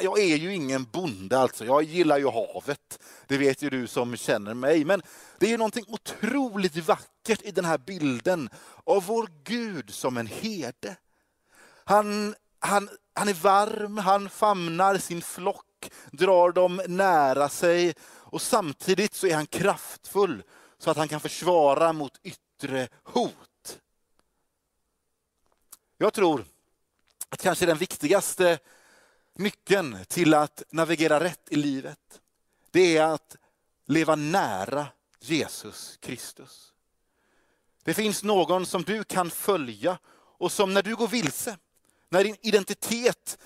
jag 0.01 0.19
är 0.19 0.35
ju 0.35 0.53
ingen 0.53 0.83
bonde 0.83 1.39
alltså, 1.39 1.65
jag 1.65 1.83
gillar 1.83 2.17
ju 2.17 2.29
havet. 2.29 2.99
Det 3.27 3.37
vet 3.37 3.61
ju 3.61 3.69
du 3.69 3.87
som 3.87 4.15
känner 4.15 4.53
mig. 4.53 4.85
Men 4.85 5.01
det 5.39 5.45
är 5.45 5.49
ju 5.49 5.57
någonting 5.57 5.85
otroligt 5.87 6.75
vackert 6.75 7.41
i 7.41 7.51
den 7.51 7.65
här 7.65 7.77
bilden 7.77 8.49
av 8.83 9.05
vår 9.05 9.29
Gud 9.43 9.93
som 9.93 10.17
en 10.17 10.27
herde. 10.27 10.95
Han, 11.83 12.35
han, 12.59 12.89
han 13.13 13.29
är 13.29 13.33
varm, 13.33 13.97
han 13.97 14.29
famnar 14.29 14.97
sin 14.97 15.21
flock, 15.21 15.91
drar 16.11 16.51
dem 16.51 16.81
nära 16.87 17.49
sig 17.49 17.93
och 18.13 18.41
samtidigt 18.41 19.13
så 19.13 19.27
är 19.27 19.35
han 19.35 19.45
kraftfull 19.45 20.43
så 20.77 20.91
att 20.91 20.97
han 20.97 21.07
kan 21.07 21.19
försvara 21.19 21.93
mot 21.93 22.19
yttre 22.23 22.87
hot. 23.03 23.79
Jag 25.97 26.13
tror 26.13 26.45
att 27.29 27.41
kanske 27.41 27.65
den 27.65 27.77
viktigaste 27.77 28.59
Nyckeln 29.37 29.97
till 30.07 30.33
att 30.33 30.63
navigera 30.69 31.19
rätt 31.19 31.47
i 31.49 31.55
livet, 31.55 32.21
det 32.71 32.97
är 32.97 33.03
att 33.03 33.35
leva 33.85 34.15
nära 34.15 34.87
Jesus 35.19 35.97
Kristus. 36.01 36.73
Det 37.83 37.93
finns 37.93 38.23
någon 38.23 38.65
som 38.65 38.83
du 38.83 39.03
kan 39.03 39.29
följa 39.29 39.99
och 40.37 40.51
som 40.51 40.73
när 40.73 40.83
du 40.83 40.95
går 40.95 41.07
vilse, 41.07 41.57
när 42.09 42.23
din 42.23 42.35
identitet 42.41 43.37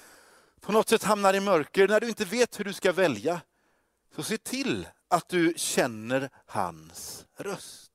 på 0.62 0.71
något 0.71 0.89
sätt 0.89 1.04
hamnar 1.04 1.34
i 1.34 1.39
mörker, 1.39 1.88
när 1.88 1.99
du 1.99 2.08
inte 2.08 2.25
vet 2.25 2.60
hur 2.60 2.65
du 2.65 2.73
ska 2.73 2.91
välja, 2.91 3.41
Så 4.15 4.23
se 4.23 4.38
till 4.38 4.88
att 5.08 5.30
du 5.30 5.54
känner 5.58 6.30
hans 6.45 7.25
röst. 7.36 7.91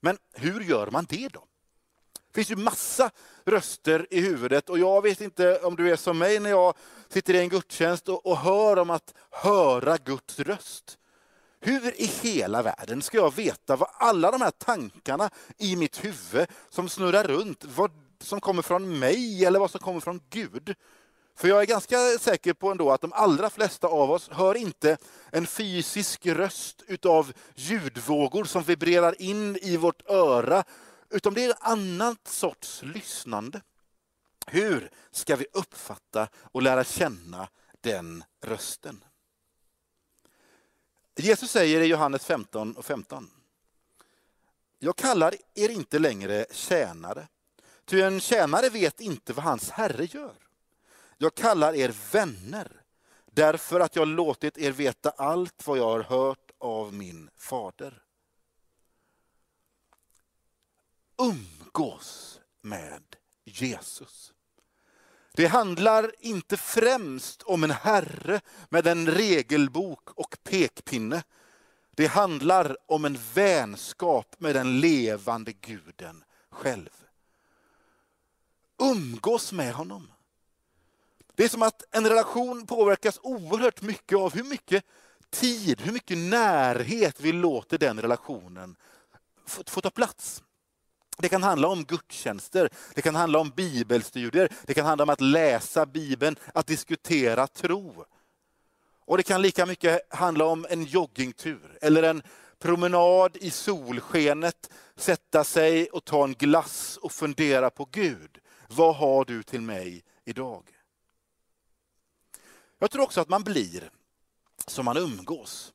Men 0.00 0.18
hur 0.32 0.60
gör 0.60 0.90
man 0.90 1.06
det 1.08 1.28
då? 1.28 1.46
Det 2.36 2.44
finns 2.44 2.58
ju 2.58 2.64
massa 2.64 3.10
röster 3.44 4.06
i 4.10 4.20
huvudet 4.20 4.68
och 4.68 4.78
jag 4.78 5.02
vet 5.02 5.20
inte 5.20 5.58
om 5.58 5.76
du 5.76 5.90
är 5.90 5.96
som 5.96 6.18
mig 6.18 6.40
när 6.40 6.50
jag 6.50 6.74
sitter 7.08 7.34
i 7.34 7.38
en 7.38 7.48
gudstjänst 7.48 8.08
och, 8.08 8.26
och 8.26 8.38
hör 8.38 8.78
om 8.78 8.90
att 8.90 9.14
höra 9.30 9.96
Guds 9.96 10.40
röst. 10.40 10.98
Hur 11.60 12.00
i 12.00 12.10
hela 12.22 12.62
världen 12.62 13.02
ska 13.02 13.16
jag 13.16 13.34
veta 13.34 13.76
vad 13.76 13.88
alla 13.92 14.30
de 14.30 14.40
här 14.40 14.50
tankarna 14.50 15.30
i 15.58 15.76
mitt 15.76 16.04
huvud 16.04 16.46
som 16.68 16.88
snurrar 16.88 17.24
runt, 17.24 17.64
vad 17.76 17.90
som 18.20 18.40
kommer 18.40 18.62
från 18.62 18.98
mig 18.98 19.44
eller 19.44 19.58
vad 19.58 19.70
som 19.70 19.80
kommer 19.80 20.00
från 20.00 20.20
Gud? 20.30 20.74
För 21.38 21.48
jag 21.48 21.62
är 21.62 21.66
ganska 21.66 21.96
säker 22.20 22.52
på 22.52 22.70
ändå 22.70 22.90
att 22.90 23.00
de 23.00 23.12
allra 23.12 23.50
flesta 23.50 23.86
av 23.86 24.10
oss 24.10 24.28
hör 24.32 24.54
inte 24.54 24.96
en 25.30 25.46
fysisk 25.46 26.26
röst 26.26 26.82
utav 26.86 27.32
ljudvågor 27.54 28.44
som 28.44 28.62
vibrerar 28.62 29.22
in 29.22 29.56
i 29.56 29.76
vårt 29.76 30.10
öra, 30.10 30.64
utan 31.10 31.34
det 31.34 31.44
är 31.44 31.50
en 31.50 31.56
annan 31.60 32.16
sorts 32.24 32.82
lyssnande. 32.82 33.60
Hur 34.46 34.90
ska 35.10 35.36
vi 35.36 35.46
uppfatta 35.52 36.28
och 36.36 36.62
lära 36.62 36.84
känna 36.84 37.48
den 37.80 38.24
rösten? 38.42 39.04
Jesus 41.16 41.50
säger 41.50 41.80
i 41.80 41.86
Johannes 41.86 42.24
15 42.24 42.76
och 42.76 42.84
15. 42.84 43.30
Jag 44.78 44.96
kallar 44.96 45.34
er 45.54 45.68
inte 45.68 45.98
längre 45.98 46.46
tjänare, 46.50 47.28
ty 47.84 48.00
en 48.00 48.20
tjänare 48.20 48.68
vet 48.68 49.00
inte 49.00 49.32
vad 49.32 49.44
hans 49.44 49.70
herre 49.70 50.04
gör. 50.04 50.34
Jag 51.18 51.34
kallar 51.34 51.74
er 51.74 51.94
vänner, 52.12 52.82
därför 53.32 53.80
att 53.80 53.96
jag 53.96 54.08
låtit 54.08 54.58
er 54.58 54.72
veta 54.72 55.10
allt 55.10 55.66
vad 55.66 55.78
jag 55.78 55.84
har 55.84 56.02
hört 56.02 56.50
av 56.58 56.94
min 56.94 57.30
fader. 57.36 58.02
Umgås 61.18 62.40
med 62.62 63.02
Jesus. 63.44 64.32
Det 65.32 65.46
handlar 65.46 66.12
inte 66.20 66.56
främst 66.56 67.42
om 67.42 67.64
en 67.64 67.70
herre 67.70 68.40
med 68.68 68.86
en 68.86 69.10
regelbok 69.10 70.10
och 70.10 70.36
pekpinne. 70.42 71.22
Det 71.90 72.06
handlar 72.06 72.76
om 72.86 73.04
en 73.04 73.18
vänskap 73.34 74.36
med 74.38 74.54
den 74.54 74.80
levande 74.80 75.52
guden 75.52 76.24
själv. 76.50 76.90
Umgås 78.78 79.52
med 79.52 79.74
honom. 79.74 80.12
Det 81.34 81.44
är 81.44 81.48
som 81.48 81.62
att 81.62 81.84
en 81.90 82.08
relation 82.08 82.66
påverkas 82.66 83.20
oerhört 83.22 83.82
mycket 83.82 84.18
av 84.18 84.34
hur 84.34 84.44
mycket 84.44 84.84
tid, 85.30 85.80
hur 85.80 85.92
mycket 85.92 86.18
närhet 86.18 87.20
vi 87.20 87.32
låter 87.32 87.78
den 87.78 88.00
relationen 88.00 88.76
få, 89.46 89.80
ta 89.80 89.90
plats. 89.90 90.42
Det 91.16 91.28
kan 91.28 91.42
handla 91.42 91.68
om 91.68 91.84
gudstjänster, 91.84 92.70
det 92.94 93.02
kan 93.02 93.14
handla 93.14 93.38
om 93.38 93.50
bibelstudier, 93.50 94.52
det 94.66 94.74
kan 94.74 94.86
handla 94.86 95.02
om 95.02 95.10
att 95.10 95.20
läsa 95.20 95.86
Bibeln, 95.86 96.36
att 96.54 96.66
diskutera 96.66 97.46
tro. 97.46 98.04
Och 99.04 99.16
det 99.16 99.22
kan 99.22 99.42
lika 99.42 99.66
mycket 99.66 100.14
handla 100.14 100.44
om 100.44 100.66
en 100.70 100.84
joggingtur 100.84 101.78
eller 101.80 102.02
en 102.02 102.22
promenad 102.58 103.36
i 103.36 103.50
solskenet, 103.50 104.70
sätta 104.96 105.44
sig 105.44 105.86
och 105.86 106.04
ta 106.04 106.24
en 106.24 106.34
glass 106.34 106.96
och 106.96 107.12
fundera 107.12 107.70
på 107.70 107.88
Gud. 107.90 108.38
Vad 108.68 108.96
har 108.96 109.24
du 109.24 109.42
till 109.42 109.60
mig 109.60 110.04
idag? 110.24 110.62
Jag 112.78 112.90
tror 112.90 113.02
också 113.02 113.20
att 113.20 113.28
man 113.28 113.42
blir 113.42 113.90
som 114.66 114.84
man 114.84 114.96
umgås. 114.96 115.72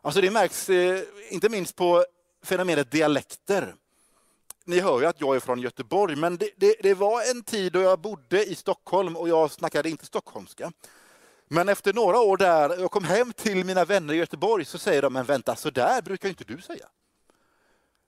Alltså 0.00 0.20
det 0.20 0.30
märks 0.30 0.68
eh, 0.68 1.02
inte 1.30 1.48
minst 1.48 1.76
på 1.76 2.04
fenomenet 2.42 2.90
dialekter. 2.90 3.74
Ni 4.68 4.80
hör 4.80 5.00
ju 5.00 5.06
att 5.06 5.20
jag 5.20 5.36
är 5.36 5.40
från 5.40 5.60
Göteborg, 5.60 6.16
men 6.16 6.36
det, 6.36 6.50
det, 6.56 6.76
det, 6.82 6.94
var 6.94 7.30
en 7.30 7.42
tid 7.42 7.72
då 7.72 7.80
jag 7.80 8.00
bodde 8.00 8.44
i 8.44 8.54
Stockholm 8.54 9.16
och 9.16 9.28
jag 9.28 9.50
snackade 9.50 9.90
inte 9.90 10.06
stockholmska. 10.06 10.72
Men 11.46 11.68
efter 11.68 11.92
några 11.92 12.18
år 12.20 12.36
där, 12.36 12.80
jag 12.80 12.90
kom 12.90 13.04
hem 13.04 13.32
till 13.32 13.64
mina 13.64 13.84
vänner 13.84 14.14
i 14.14 14.16
Göteborg, 14.16 14.64
så 14.64 14.78
säger 14.78 15.02
de, 15.02 15.12
men 15.12 15.24
vänta, 15.24 15.56
så 15.56 15.70
där 15.70 16.02
brukar 16.02 16.28
inte 16.28 16.44
du 16.44 16.60
säga. 16.60 16.86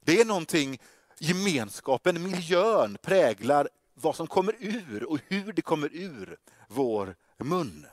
Det 0.04 0.20
är 0.20 0.24
någonting, 0.24 0.80
gemenskapen, 1.18 2.22
miljön 2.22 2.98
präglar 3.02 3.68
vad 3.94 4.16
som 4.16 4.26
kommer 4.26 4.54
ur 4.58 5.04
och 5.04 5.18
hur 5.28 5.52
det 5.52 5.62
kommer 5.62 5.90
ur 5.92 6.36
vår 6.68 7.16
mun. 7.38 7.86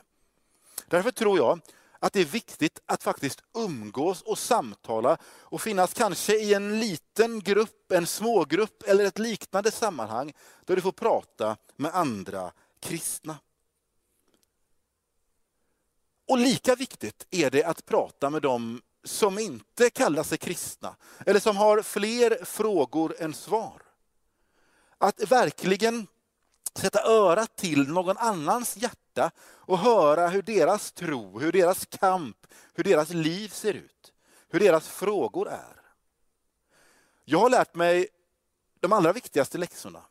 Därför 0.88 1.10
tror 1.10 1.38
jag 1.38 1.60
att 2.00 2.12
det 2.12 2.20
är 2.20 2.24
viktigt 2.24 2.80
att 2.86 3.02
faktiskt 3.02 3.42
umgås 3.54 4.22
och 4.22 4.38
samtala 4.38 5.18
och 5.24 5.62
finnas 5.62 5.94
kanske 5.94 6.38
i 6.38 6.54
en 6.54 6.80
liten 6.80 7.40
grupp, 7.40 7.92
en 7.92 8.06
smågrupp 8.06 8.82
eller 8.82 9.04
ett 9.04 9.18
liknande 9.18 9.70
sammanhang 9.70 10.32
där 10.64 10.76
du 10.76 10.82
får 10.82 10.92
prata 10.92 11.56
med 11.76 11.94
andra 11.94 12.52
kristna. 12.80 13.38
Och 16.28 16.38
lika 16.38 16.74
viktigt 16.74 17.26
är 17.30 17.50
det 17.50 17.64
att 17.64 17.86
prata 17.86 18.30
med 18.30 18.42
dem 18.42 18.82
som 19.04 19.38
inte 19.38 19.90
kallar 19.90 20.22
sig 20.22 20.38
kristna 20.38 20.96
eller 21.26 21.40
som 21.40 21.56
har 21.56 21.82
fler 21.82 22.44
frågor 22.44 23.14
än 23.18 23.34
svar. 23.34 23.82
Att 24.98 25.30
verkligen 25.30 26.06
sätta 26.74 27.02
örat 27.02 27.56
till 27.56 27.88
någon 27.88 28.18
annans 28.18 28.76
hjärta 28.76 29.07
och 29.40 29.78
höra 29.78 30.28
hur 30.28 30.42
deras 30.42 30.92
tro, 30.92 31.38
hur 31.38 31.52
deras 31.52 31.86
kamp, 31.86 32.46
hur 32.74 32.84
deras 32.84 33.10
liv 33.10 33.48
ser 33.48 33.74
ut, 33.74 34.12
hur 34.48 34.60
deras 34.60 34.88
frågor 34.88 35.48
är. 35.48 35.80
Jag 37.24 37.38
har 37.38 37.50
lärt 37.50 37.74
mig 37.74 38.08
de 38.80 38.92
allra 38.92 39.12
viktigaste 39.12 39.58
läxorna 39.58 40.02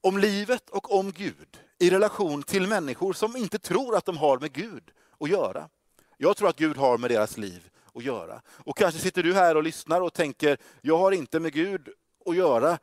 om 0.00 0.18
livet 0.18 0.70
och 0.70 0.94
om 0.98 1.12
Gud 1.12 1.58
i 1.78 1.90
relation 1.90 2.42
till 2.42 2.66
människor 2.66 3.12
som 3.12 3.36
inte 3.36 3.58
tror 3.58 3.96
att 3.96 4.04
de 4.04 4.16
har 4.16 4.38
med 4.38 4.52
Gud 4.52 4.90
att 5.20 5.30
göra. 5.30 5.68
Jag 6.16 6.36
tror 6.36 6.48
att 6.48 6.56
Gud 6.56 6.76
har 6.76 6.98
med 6.98 7.10
deras 7.10 7.36
liv 7.36 7.70
att 7.94 8.04
göra. 8.04 8.42
Och 8.48 8.76
kanske 8.76 9.00
sitter 9.00 9.22
du 9.22 9.34
här 9.34 9.56
och 9.56 9.62
lyssnar 9.62 10.00
och 10.00 10.12
tänker, 10.12 10.58
jag 10.80 10.98
har 10.98 11.12
inte 11.12 11.40
med 11.40 11.52
Gud 11.52 11.88
att 12.26 12.36
göra, 12.36 12.78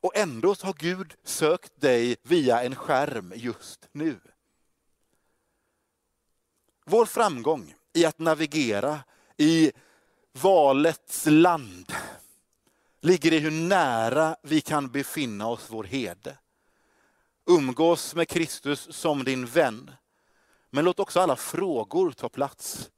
och 0.00 0.16
ändå 0.16 0.54
har 0.62 0.74
Gud 0.78 1.14
sökt 1.24 1.80
dig 1.80 2.16
via 2.22 2.62
en 2.62 2.74
skärm 2.74 3.32
just 3.36 3.88
nu. 3.92 4.20
Vår 6.90 7.06
framgång 7.06 7.74
i 7.92 8.04
att 8.04 8.18
navigera 8.18 9.00
i 9.36 9.72
valets 10.32 11.26
land 11.26 11.92
ligger 13.00 13.32
i 13.32 13.38
hur 13.38 13.50
nära 13.50 14.36
vi 14.42 14.60
kan 14.60 14.88
befinna 14.88 15.48
oss 15.48 15.66
vår 15.68 15.84
herde. 15.84 16.38
Umgås 17.46 18.14
med 18.14 18.28
Kristus 18.28 18.88
som 18.90 19.24
din 19.24 19.46
vän. 19.46 19.90
Men 20.70 20.84
låt 20.84 21.00
också 21.00 21.20
alla 21.20 21.36
frågor 21.36 22.10
ta 22.10 22.28
plats. 22.28 22.90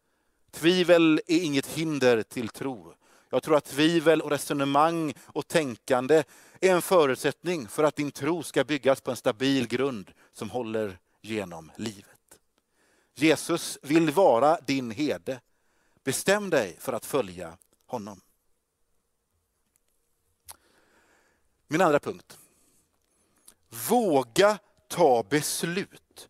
Tvivel 0.50 1.20
är 1.26 1.40
inget 1.40 1.66
hinder 1.66 2.22
till 2.22 2.48
tro. 2.48 2.94
Jag 3.30 3.42
tror 3.42 3.56
att 3.56 3.64
tvivel 3.64 4.22
och 4.22 4.30
resonemang 4.30 5.14
och 5.26 5.48
tänkande 5.48 6.24
är 6.60 6.74
en 6.74 6.82
förutsättning 6.82 7.68
för 7.68 7.84
att 7.84 7.96
din 7.96 8.10
tro 8.10 8.42
ska 8.42 8.64
byggas 8.64 9.00
på 9.00 9.10
en 9.10 9.16
stabil 9.16 9.68
grund 9.68 10.10
som 10.32 10.50
håller 10.50 10.98
genom 11.22 11.72
livet. 11.76 12.19
Jesus 13.14 13.78
vill 13.82 14.10
vara 14.10 14.60
din 14.60 14.90
herde. 14.90 15.40
Bestäm 16.04 16.50
dig 16.50 16.76
för 16.80 16.92
att 16.92 17.06
följa 17.06 17.58
honom. 17.86 18.20
Min 21.68 21.80
andra 21.80 22.00
punkt. 22.00 22.38
Våga 23.88 24.58
ta 24.88 25.22
beslut 25.22 26.28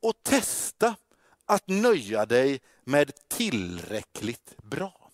och 0.00 0.22
testa 0.22 0.96
att 1.44 1.68
nöja 1.68 2.26
dig 2.26 2.60
med 2.84 3.28
tillräckligt 3.28 4.54
bra. 4.62 5.10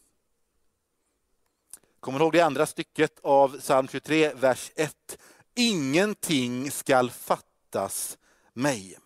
Kommer 2.01 2.19
du 2.19 2.25
ihåg 2.25 2.33
det 2.33 2.41
andra 2.41 2.67
stycket 2.67 3.21
av 3.23 3.61
psalm 3.61 3.89
23, 3.89 4.35
vers 4.35 4.73
1? 4.75 5.19
Ingenting 5.55 6.71
skall 6.71 7.11
fattas 7.11 8.19
mig. 8.53 8.99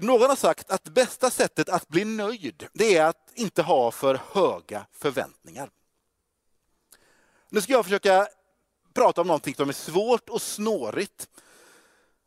Någon 0.00 0.28
har 0.28 0.36
sagt 0.36 0.70
att 0.70 0.84
bästa 0.84 1.30
sättet 1.30 1.68
att 1.68 1.88
bli 1.88 2.04
nöjd, 2.04 2.68
det 2.72 2.96
är 2.96 3.04
att 3.04 3.32
inte 3.34 3.62
ha 3.62 3.90
för 3.90 4.20
höga 4.32 4.86
förväntningar. 4.92 5.70
Nu 7.48 7.60
ska 7.60 7.72
jag 7.72 7.84
försöka 7.84 8.28
prata 8.94 9.20
om 9.20 9.26
någonting 9.26 9.54
som 9.54 9.68
är 9.68 9.72
svårt 9.72 10.28
och 10.28 10.42
snårigt. 10.42 11.28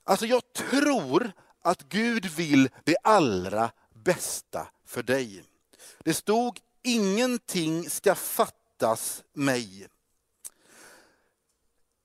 Alltså 0.03 0.25
jag 0.25 0.53
tror 0.53 1.31
att 1.61 1.81
Gud 1.81 2.25
vill 2.25 2.69
det 2.83 2.97
allra 3.03 3.71
bästa 3.93 4.67
för 4.85 5.03
dig. 5.03 5.43
Det 5.99 6.13
stod 6.13 6.59
Ingenting 6.87 7.89
ska 7.89 8.15
fattas 8.15 9.23
mig. 9.33 9.87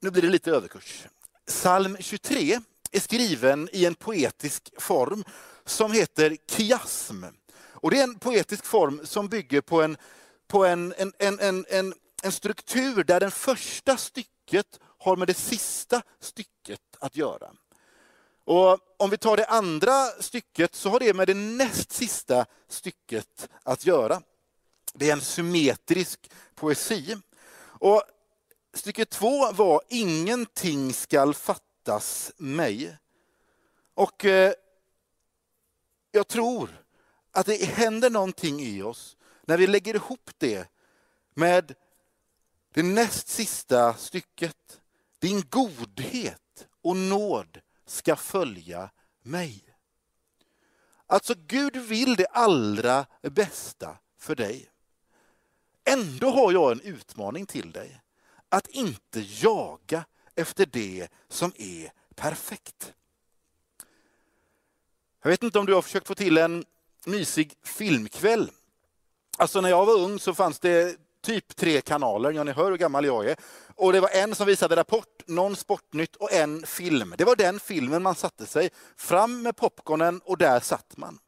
Nu 0.00 0.10
blir 0.10 0.22
det 0.22 0.28
lite 0.28 0.50
överkurs. 0.50 1.06
Psalm 1.46 1.96
23 2.00 2.60
är 2.92 3.00
skriven 3.00 3.68
i 3.72 3.84
en 3.84 3.94
poetisk 3.94 4.72
form 4.78 5.24
som 5.72 5.92
heter 5.92 6.36
kiasm. 6.50 7.24
Och 7.70 7.90
det 7.90 7.98
är 7.98 8.04
en 8.04 8.18
poetisk 8.18 8.64
form 8.64 9.00
som 9.04 9.28
bygger 9.28 9.60
på 9.60 9.82
en, 9.82 9.96
på 10.48 10.64
en, 10.64 10.94
en, 10.96 11.12
en, 11.18 11.40
en, 11.40 11.66
en, 11.68 11.94
en 12.22 12.32
struktur 12.32 13.04
där 13.04 13.20
det 13.20 13.30
första 13.30 13.96
stycket 13.96 14.80
har 14.98 15.16
med 15.16 15.28
det 15.28 15.34
sista 15.34 16.02
stycket 16.20 16.80
att 16.98 17.16
göra. 17.16 17.50
Och 18.44 18.78
om 18.96 19.10
vi 19.10 19.16
tar 19.16 19.36
det 19.36 19.46
andra 19.46 20.06
stycket 20.06 20.74
så 20.74 20.88
har 20.88 21.00
det 21.00 21.14
med 21.14 21.26
det 21.26 21.34
näst 21.34 21.92
sista 21.92 22.46
stycket 22.68 23.48
att 23.62 23.86
göra. 23.86 24.22
Det 24.94 25.08
är 25.08 25.12
en 25.12 25.20
symmetrisk 25.20 26.30
poesi. 26.54 27.16
Och 27.62 28.02
stycke 28.74 29.04
två 29.04 29.52
var 29.52 29.82
Ingenting 29.88 30.92
skall 30.92 31.34
fattas 31.34 32.32
mig. 32.36 32.96
Och 33.94 34.24
eh, 34.24 34.52
jag 36.12 36.28
tror 36.28 36.84
att 37.32 37.46
det 37.46 37.64
händer 37.64 38.10
någonting 38.10 38.60
i 38.60 38.82
oss 38.82 39.16
när 39.42 39.56
vi 39.56 39.66
lägger 39.66 39.94
ihop 39.94 40.30
det 40.38 40.68
med 41.34 41.74
det 42.72 42.82
näst 42.82 43.28
sista 43.28 43.94
stycket. 43.94 44.80
Din 45.18 45.42
godhet 45.50 46.66
och 46.82 46.96
nåd 46.96 47.60
ska 47.86 48.16
följa 48.16 48.90
mig. 49.22 49.64
Alltså 51.06 51.34
Gud 51.46 51.76
vill 51.76 52.16
det 52.16 52.26
allra 52.26 53.06
bästa 53.22 53.96
för 54.18 54.34
dig. 54.34 54.70
Ändå 55.84 56.30
har 56.30 56.52
jag 56.52 56.72
en 56.72 56.80
utmaning 56.80 57.46
till 57.46 57.72
dig. 57.72 58.00
Att 58.48 58.66
inte 58.66 59.20
jaga 59.20 60.04
efter 60.34 60.66
det 60.66 61.08
som 61.28 61.52
är 61.56 61.92
perfekt. 62.14 62.94
Jag 65.22 65.30
vet 65.30 65.42
inte 65.42 65.58
om 65.58 65.66
du 65.66 65.74
har 65.74 65.82
försökt 65.82 66.06
få 66.06 66.14
till 66.14 66.38
en 66.38 66.64
mysig 67.06 67.52
filmkväll. 67.64 68.50
Alltså 69.38 69.60
när 69.60 69.68
jag 69.68 69.86
var 69.86 69.94
ung 69.94 70.18
så 70.18 70.34
fanns 70.34 70.58
det 70.58 70.96
typ 71.22 71.56
tre 71.56 71.80
kanaler, 71.80 72.32
ja 72.32 72.44
ni 72.44 72.52
hör 72.52 72.70
hur 72.70 72.78
gammal 72.78 73.04
jag 73.04 73.26
är. 73.26 73.36
Och 73.74 73.92
det 73.92 74.00
var 74.00 74.08
en 74.08 74.34
som 74.34 74.46
visade 74.46 74.76
Rapport, 74.76 75.22
någon 75.26 75.56
Sportnytt 75.56 76.16
och 76.16 76.32
en 76.32 76.66
film. 76.66 77.14
Det 77.18 77.24
var 77.24 77.36
den 77.36 77.60
filmen 77.60 78.02
man 78.02 78.14
satte 78.14 78.46
sig. 78.46 78.70
Fram 78.96 79.42
med 79.42 79.56
popcornen 79.56 80.20
och 80.24 80.38
där 80.38 80.60
satt 80.60 80.96
man. 80.96 81.18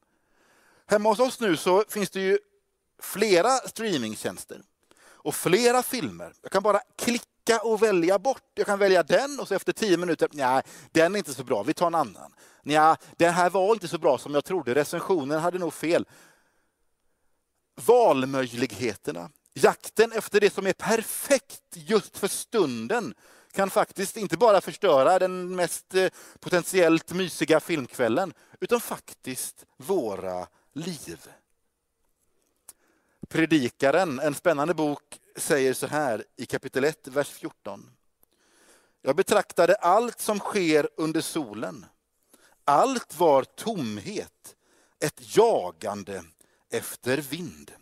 Hemma 0.87 1.09
hos 1.09 1.20
oss 1.20 1.40
nu 1.40 1.57
så 1.57 1.85
finns 1.88 2.11
det 2.11 2.20
ju 2.20 2.38
flera 3.02 3.50
streamingtjänster 3.50 4.61
och 5.02 5.35
flera 5.35 5.83
filmer. 5.83 6.33
Jag 6.42 6.52
kan 6.52 6.62
bara 6.62 6.80
klicka 6.96 7.24
och 7.62 7.83
välja 7.83 8.18
bort. 8.18 8.42
Jag 8.54 8.66
kan 8.66 8.78
välja 8.78 9.02
den 9.02 9.40
och 9.40 9.48
så 9.48 9.54
efter 9.54 9.72
tio 9.72 9.96
minuter, 9.96 10.28
nej, 10.33 10.62
den 10.92 11.14
är 11.14 11.18
inte 11.18 11.35
så 11.35 11.44
bra, 11.44 11.62
vi 11.62 11.74
tar 11.74 11.87
en 11.87 11.94
annan. 11.94 12.35
Nej, 12.62 12.96
den 13.16 13.35
här 13.35 13.50
var 13.50 13.72
inte 13.72 13.88
så 13.88 13.98
bra 13.98 14.18
som 14.18 14.35
jag 14.35 14.44
trodde, 14.44 14.74
recensionen 14.74 15.40
hade 15.40 15.59
nog 15.59 15.74
fel. 15.74 16.07
Valmöjligheterna, 17.74 19.30
jakten 19.54 20.12
efter 20.12 20.40
det 20.40 20.52
som 20.52 20.66
är 20.66 20.72
perfekt 20.72 21.62
just 21.72 22.18
för 22.18 22.28
stunden 22.28 23.14
kan 23.52 23.70
faktiskt 23.70 24.16
inte 24.16 24.37
bara 24.37 24.61
förstöra 24.61 25.18
den 25.18 25.57
mest 25.57 25.94
eh, 25.94 26.09
potentiellt 26.40 27.12
mysiga 27.12 27.61
filmkvällen, 27.61 28.33
utan 28.61 28.80
faktiskt 28.80 29.64
våra 29.76 30.46
liv. 30.72 31.28
Predikaren, 33.28 34.20
en 34.20 34.34
spännande 34.34 34.74
bok, 34.74 35.20
säger 35.37 35.74
så 35.74 35.87
här 35.87 36.24
i 36.37 36.46
kapitel 36.46 36.84
1, 36.84 37.08
vers 37.08 37.28
14. 37.28 37.90
Jag 39.02 39.16
betraktade 39.16 39.74
allt 39.74 40.20
som 40.20 40.38
sker 40.38 40.88
under 40.96 41.20
solen. 41.20 41.87
Allt 42.64 43.18
var 43.18 43.44
tomhet, 43.44 44.56
ett 45.00 45.37
jagande 45.37 46.24
efter 46.70 47.18
vind. 47.18 47.72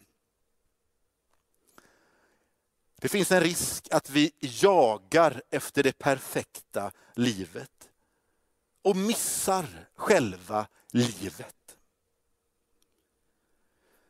Det 3.01 3.09
finns 3.09 3.33
en 3.33 3.41
risk 3.41 3.89
att 3.91 4.11
vi 4.11 4.33
jagar 4.41 5.43
efter 5.51 5.83
det 5.83 5.99
perfekta 5.99 6.93
livet 7.15 7.91
och 8.83 8.97
missar 8.97 9.89
själva 9.95 10.67
livet. 10.91 11.77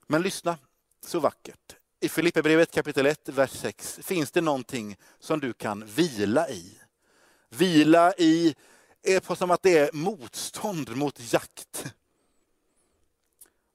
Men 0.06 0.22
lyssna, 0.22 0.58
så 1.04 1.20
vackert. 1.20 1.76
I 2.00 2.08
Filipperbrevet 2.08 2.70
kapitel 2.70 3.06
1, 3.06 3.28
vers 3.28 3.50
6 3.50 4.00
finns 4.02 4.30
det 4.30 4.40
någonting 4.40 4.96
som 5.18 5.40
du 5.40 5.52
kan 5.52 5.86
vila 5.86 6.48
i. 6.48 6.78
Vila 7.48 8.12
i 8.18 8.54
är 9.02 9.34
som 9.34 9.50
att 9.50 9.62
det 9.62 9.78
är 9.78 9.92
motstånd 9.92 10.96
mot 10.96 11.32
jakt. 11.32 11.84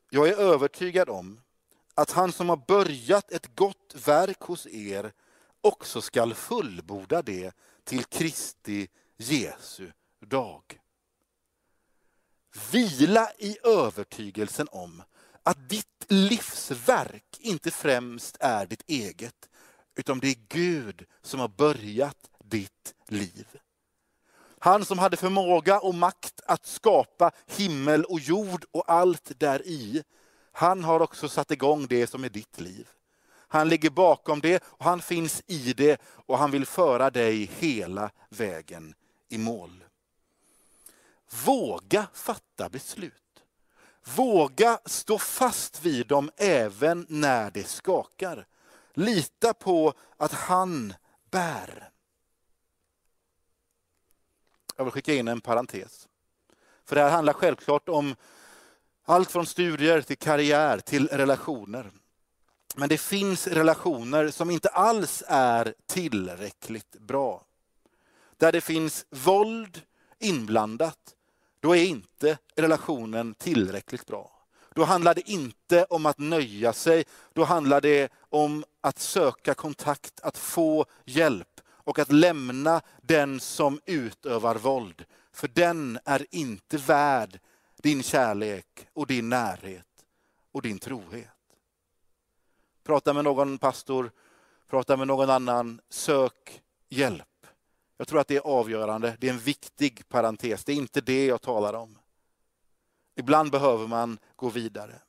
Jag 0.09 0.27
är 0.27 0.37
övertygad 0.37 1.09
om 1.09 1.41
att 1.95 2.11
han 2.11 2.31
som 2.31 2.49
har 2.49 2.61
börjat 2.67 3.31
ett 3.31 3.55
gott 3.55 3.95
verk 4.05 4.39
hos 4.39 4.67
er 4.67 5.13
också 5.61 6.01
skall 6.01 6.33
fullborda 6.33 7.21
det 7.21 7.51
till 7.83 8.03
Kristi 8.03 8.87
Jesu 9.17 9.91
dag. 10.19 10.79
Vila 12.71 13.31
i 13.37 13.57
övertygelsen 13.63 14.67
om 14.71 15.03
att 15.47 15.69
ditt 15.69 16.05
livsverk 16.07 17.37
inte 17.39 17.71
främst 17.71 18.37
är 18.39 18.65
ditt 18.65 18.83
eget, 18.87 19.49
utan 19.95 20.19
det 20.19 20.27
är 20.27 20.35
Gud 20.47 21.05
som 21.21 21.39
har 21.39 21.47
börjat 21.47 22.29
ditt 22.43 22.93
liv. 23.07 23.47
Han 24.59 24.85
som 24.85 24.99
hade 24.99 25.17
förmåga 25.17 25.79
och 25.79 25.95
makt 25.95 26.41
att 26.45 26.65
skapa 26.65 27.31
himmel 27.45 28.03
och 28.03 28.19
jord 28.19 28.65
och 28.71 28.91
allt 28.91 29.39
där 29.39 29.67
i. 29.67 30.03
Han 30.51 30.83
har 30.83 30.99
också 30.99 31.29
satt 31.29 31.51
igång 31.51 31.87
det 31.87 32.07
som 32.07 32.23
är 32.23 32.29
ditt 32.29 32.59
liv. 32.59 32.87
Han 33.47 33.69
ligger 33.69 33.89
bakom 33.89 34.39
det 34.39 34.63
och 34.65 34.85
han 34.85 35.01
finns 35.01 35.43
i 35.47 35.73
det 35.73 36.01
och 36.05 36.37
han 36.37 36.51
vill 36.51 36.65
föra 36.65 37.09
dig 37.09 37.51
hela 37.59 38.09
vägen 38.29 38.93
i 39.29 39.37
mål. 39.37 39.83
Våga 41.45 42.07
fatta 42.13 42.69
beslut. 42.69 43.26
Våga 44.15 44.79
stå 44.85 45.17
fast 45.19 45.85
vid 45.85 46.07
dem 46.07 46.31
även 46.37 47.05
när 47.09 47.51
det 47.51 47.67
skakar. 47.67 48.47
Lita 48.93 49.53
på 49.53 49.93
att 50.17 50.33
han 50.33 50.93
bär. 51.31 51.89
Jag 54.75 54.83
vill 54.83 54.93
skicka 54.93 55.13
in 55.13 55.27
en 55.27 55.41
parentes. 55.41 56.07
För 56.85 56.95
det 56.95 57.01
här 57.01 57.09
handlar 57.09 57.33
självklart 57.33 57.89
om 57.89 58.15
allt 59.05 59.31
från 59.31 59.45
studier 59.45 60.01
till 60.01 60.17
karriär 60.17 60.79
till 60.79 61.07
relationer. 61.07 61.91
Men 62.75 62.89
det 62.89 62.97
finns 62.97 63.47
relationer 63.47 64.29
som 64.29 64.51
inte 64.51 64.69
alls 64.69 65.23
är 65.27 65.73
tillräckligt 65.85 66.99
bra. 66.99 67.45
Där 68.37 68.51
det 68.51 68.61
finns 68.61 69.05
våld 69.09 69.81
inblandat, 70.19 71.15
då 71.67 71.75
är 71.75 71.85
inte 71.85 72.37
relationen 72.55 73.33
tillräckligt 73.33 74.05
bra. 74.05 74.31
Då 74.75 74.83
handlar 74.83 75.15
det 75.15 75.29
inte 75.29 75.83
om 75.83 76.05
att 76.05 76.17
nöja 76.17 76.73
sig, 76.73 77.05
då 77.33 77.43
handlar 77.43 77.81
det 77.81 78.11
om 78.29 78.65
att 78.81 78.99
söka 78.99 79.53
kontakt, 79.53 80.19
att 80.19 80.37
få 80.37 80.85
hjälp 81.05 81.61
och 81.67 81.99
att 81.99 82.11
lämna 82.11 82.81
den 83.01 83.39
som 83.39 83.79
utövar 83.85 84.55
våld. 84.55 85.05
För 85.31 85.47
den 85.47 85.99
är 86.05 86.25
inte 86.31 86.77
värd 86.77 87.39
din 87.81 88.03
kärlek 88.03 88.87
och 88.93 89.07
din 89.07 89.29
närhet 89.29 90.05
och 90.51 90.61
din 90.61 90.79
trohet. 90.79 91.27
Prata 92.83 93.13
med 93.13 93.23
någon 93.23 93.57
pastor, 93.57 94.11
prata 94.69 94.97
med 94.97 95.07
någon 95.07 95.29
annan, 95.29 95.81
sök 95.89 96.61
hjälp. 96.89 97.36
Jag 97.97 98.07
tror 98.07 98.19
att 98.19 98.27
det 98.27 98.35
är 98.35 98.47
avgörande. 98.47 99.17
Det 99.19 99.27
är 99.27 99.33
en 99.33 99.39
viktig 99.39 100.09
parentes. 100.09 100.63
Det 100.63 100.71
är 100.71 100.75
inte 100.75 101.01
det 101.01 101.25
jag 101.25 101.41
talar 101.41 101.73
om. 101.73 101.97
Ibland 103.15 103.51
behöver 103.51 103.87
man 103.87 104.19
gå 104.35 104.49
vidare. 104.49 105.01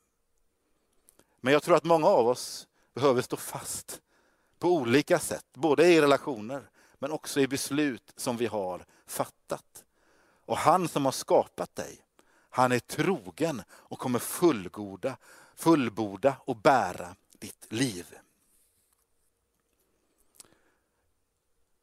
Men 1.41 1.53
jag 1.53 1.63
tror 1.63 1.77
att 1.77 1.85
många 1.85 2.07
av 2.07 2.29
oss 2.29 2.69
behöver 2.95 3.23
stå 3.23 3.37
fast 3.37 4.01
på 4.59 4.69
olika 4.69 5.19
sätt, 5.19 5.47
både 5.55 5.87
i 5.87 6.01
relationer 6.01 6.71
men 6.99 7.11
också 7.11 7.41
i 7.41 7.49
beslut 7.49 8.13
som 8.17 8.37
vi 8.37 8.47
har 8.47 8.85
fattat. 9.07 9.85
Och 10.45 10.57
han 10.57 10.89
som 10.89 11.05
har 11.05 11.13
skapat 11.13 11.75
dig, 11.75 11.99
han 12.51 12.73
är 12.73 12.79
trogen 12.79 13.63
och 13.71 13.99
kommer 13.99 14.19
fullgoda, 14.19 15.17
fullborda 15.55 16.37
och 16.45 16.57
bära 16.57 17.17
ditt 17.39 17.67
liv. 17.73 18.07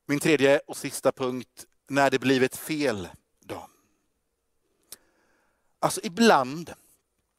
Min 0.05 0.19
tredje 0.19 0.59
och 0.67 0.77
sista 0.77 1.11
punkt, 1.11 1.65
när 1.87 2.09
det 2.09 2.19
blivit 2.19 2.55
fel 2.55 3.07
då. 3.39 3.69
Alltså 5.79 6.01
ibland, 6.03 6.73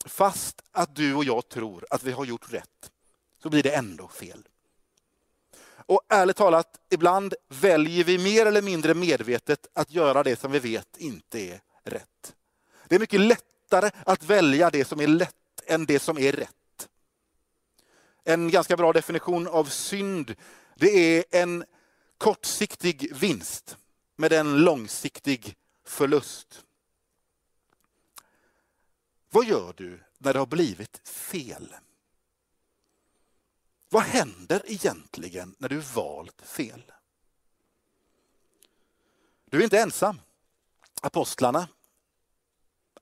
fast 0.07 0.63
att 0.73 0.97
du 0.97 1.15
och 1.15 1.25
jag 1.25 1.49
tror 1.49 1.87
att 1.91 2.03
vi 2.03 2.13
har 2.13 2.25
gjort 2.25 2.53
rätt, 2.53 2.91
så 3.43 3.51
blir 3.51 3.63
det 3.63 3.75
ändå 3.75 4.09
fel. 4.09 4.49
Och 5.89 6.01
ärligt 6.09 6.37
talat, 6.37 6.81
ibland 6.91 7.35
väljer 7.49 8.05
vi 8.05 8.19
mer 8.19 8.47
eller 8.47 8.63
mindre 8.63 8.95
medvetet 8.95 9.67
att 9.73 9.91
göra 9.91 10.23
det 10.23 10.39
som 10.39 10.53
vi 10.53 10.59
vet 10.59 10.97
inte 10.97 11.41
är 11.41 11.61
rätt. 11.85 12.35
Det 12.89 12.95
är 12.95 13.01
mycket 13.01 13.21
lättare 13.21 13.91
att 14.05 14.25
välja 14.25 14.71
det 14.71 14.85
som 14.85 15.01
är 15.01 15.07
lätt 15.07 15.35
än 15.67 15.87
det 15.87 15.99
som 15.99 16.19
är 16.19 16.33
rätt. 16.33 16.89
En 18.25 18.51
ganska 18.51 18.77
bra 18.77 18.93
definition 18.93 19.47
av 19.47 19.65
synd, 19.65 20.35
det 20.77 21.19
är 21.19 21.25
en 21.31 21.65
kortsiktig 22.19 23.17
vinst 23.17 23.77
med 24.17 24.33
en 24.33 24.59
långsiktig 24.59 25.57
förlust. 25.85 26.65
Vad 29.31 29.45
gör 29.45 29.75
du 29.77 30.01
när 30.19 30.33
det 30.33 30.39
har 30.39 30.47
blivit 30.47 31.09
fel? 31.09 31.75
Vad 33.89 34.03
händer 34.03 34.63
egentligen 34.67 35.55
när 35.59 35.69
du 35.69 35.79
valt 35.79 36.43
fel? 36.43 36.93
Du 39.45 39.59
är 39.59 39.65
inte 39.65 39.81
ensam. 39.81 40.21
Apostlarna, 41.03 41.69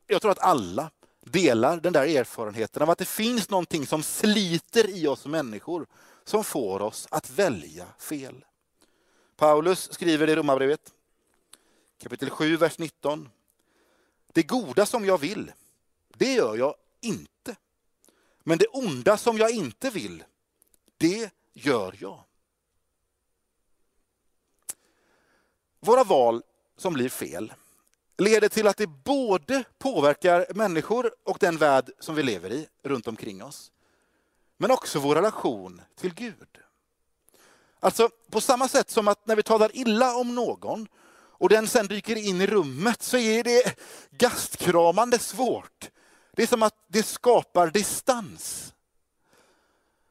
jag 0.06 0.22
tror 0.22 0.32
att 0.32 0.38
alla 0.38 0.90
delar 1.20 1.80
den 1.80 1.92
där 1.92 2.16
erfarenheten 2.16 2.82
av 2.82 2.90
att 2.90 2.98
det 2.98 3.04
finns 3.04 3.50
någonting 3.50 3.86
som 3.86 4.02
sliter 4.02 4.90
i 4.90 5.06
oss 5.06 5.26
människor 5.26 5.86
som 6.24 6.44
får 6.44 6.82
oss 6.82 7.08
att 7.10 7.30
välja 7.30 7.86
fel. 7.98 8.44
Paulus 9.36 9.92
skriver 9.92 10.28
i 10.28 10.36
Romarbrevet 10.36 10.94
kapitel 11.98 12.30
7, 12.30 12.56
vers 12.56 12.78
19. 12.78 13.28
Det 14.32 14.42
goda 14.42 14.86
som 14.86 15.04
jag 15.04 15.18
vill, 15.18 15.52
det 16.08 16.32
gör 16.32 16.56
jag 16.56 16.74
inte. 17.00 17.56
Men 18.40 18.58
det 18.58 18.66
onda 18.66 19.16
som 19.16 19.38
jag 19.38 19.50
inte 19.50 19.90
vill, 19.90 20.24
det 20.96 21.30
gör 21.52 21.96
jag. 21.98 22.24
Våra 25.80 26.04
val 26.04 26.42
som 26.76 26.92
blir 26.92 27.08
fel 27.08 27.52
leder 28.16 28.48
till 28.48 28.66
att 28.66 28.76
det 28.76 28.86
både 28.86 29.64
påverkar 29.78 30.46
människor 30.54 31.14
och 31.22 31.36
den 31.40 31.56
värld 31.56 31.90
som 31.98 32.14
vi 32.14 32.22
lever 32.22 32.52
i 32.52 32.66
runt 32.82 33.08
omkring 33.08 33.42
oss. 33.42 33.72
Men 34.56 34.70
också 34.70 34.98
vår 34.98 35.14
relation 35.14 35.80
till 35.96 36.14
Gud. 36.14 36.63
Alltså 37.84 38.10
på 38.30 38.40
samma 38.40 38.68
sätt 38.68 38.90
som 38.90 39.08
att 39.08 39.26
när 39.26 39.36
vi 39.36 39.42
talar 39.42 39.76
illa 39.76 40.16
om 40.16 40.34
någon 40.34 40.88
och 41.14 41.48
den 41.48 41.68
sen 41.68 41.86
dyker 41.86 42.16
in 42.16 42.40
i 42.40 42.46
rummet 42.46 43.02
så 43.02 43.16
är 43.16 43.44
det 43.44 43.78
gastkramande 44.10 45.18
svårt. 45.18 45.90
Det 46.32 46.42
är 46.42 46.46
som 46.46 46.62
att 46.62 46.84
det 46.88 47.02
skapar 47.02 47.70
distans. 47.70 48.72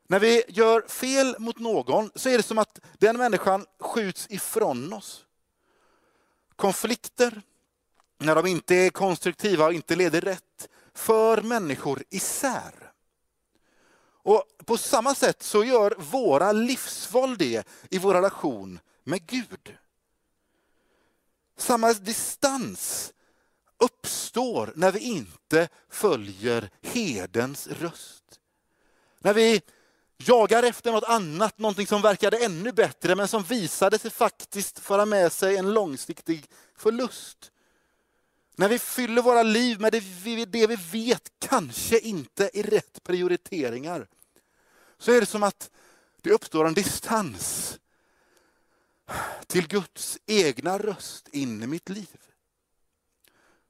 När 0.07 0.19
vi 0.19 0.43
gör 0.47 0.81
fel 0.87 1.35
mot 1.39 1.59
någon 1.59 2.11
så 2.15 2.29
är 2.29 2.37
det 2.37 2.43
som 2.43 2.57
att 2.57 2.79
den 2.97 3.17
människan 3.17 3.65
skjuts 3.79 4.27
ifrån 4.29 4.93
oss. 4.93 5.25
Konflikter, 6.55 7.41
när 8.17 8.35
de 8.35 8.45
inte 8.45 8.75
är 8.75 8.89
konstruktiva 8.89 9.65
och 9.65 9.73
inte 9.73 9.95
leder 9.95 10.21
rätt, 10.21 10.69
för 10.93 11.41
människor 11.41 12.03
isär. 12.09 12.82
Och 14.23 14.43
På 14.65 14.77
samma 14.77 15.15
sätt 15.15 15.43
så 15.43 15.63
gör 15.63 15.95
våra 15.97 16.51
livsval 16.51 17.37
det 17.37 17.67
i 17.89 17.97
vår 17.97 18.13
relation 18.13 18.79
med 19.03 19.25
Gud. 19.25 19.77
Samma 21.57 21.93
distans 21.93 23.13
uppstår 23.77 24.73
när 24.75 24.91
vi 24.91 24.99
inte 24.99 25.69
följer 25.89 26.69
hedens 26.81 27.67
röst. 27.67 28.23
När 29.19 29.33
vi 29.33 29.61
jagar 30.17 30.63
efter 30.63 30.91
något 30.91 31.03
annat, 31.03 31.57
någonting 31.57 31.87
som 31.87 32.01
verkade 32.01 32.37
ännu 32.37 32.71
bättre 32.71 33.15
men 33.15 33.27
som 33.27 33.43
visade 33.43 33.99
sig 33.99 34.11
faktiskt 34.11 34.79
föra 34.79 35.05
med 35.05 35.31
sig 35.31 35.57
en 35.57 35.73
långsiktig 35.73 36.45
förlust. 36.77 37.51
När 38.55 38.69
vi 38.69 38.79
fyller 38.79 39.21
våra 39.21 39.43
liv 39.43 39.79
med 39.79 39.91
det 39.91 39.99
vi, 39.99 40.45
det 40.45 40.67
vi 40.67 40.75
vet 40.91 41.31
kanske 41.39 41.99
inte 41.99 42.49
är 42.53 42.63
rätt 42.63 43.03
prioriteringar 43.03 44.07
så 44.97 45.11
är 45.11 45.19
det 45.19 45.25
som 45.25 45.43
att 45.43 45.71
det 46.21 46.31
uppstår 46.31 46.67
en 46.67 46.73
distans 46.73 47.79
till 49.47 49.67
Guds 49.67 50.19
egna 50.25 50.77
röst 50.77 51.27
in 51.27 51.63
i 51.63 51.67
mitt 51.67 51.89
liv. 51.89 52.17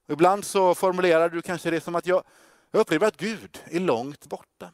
Ibland 0.08 0.44
så 0.44 0.74
formulerar 0.74 1.28
du 1.28 1.42
kanske 1.42 1.70
det 1.70 1.80
som 1.80 1.94
att 1.94 2.06
jag, 2.06 2.24
jag 2.70 2.80
upplever 2.80 3.06
att 3.06 3.16
Gud 3.16 3.60
är 3.64 3.80
långt 3.80 4.26
borta. 4.26 4.70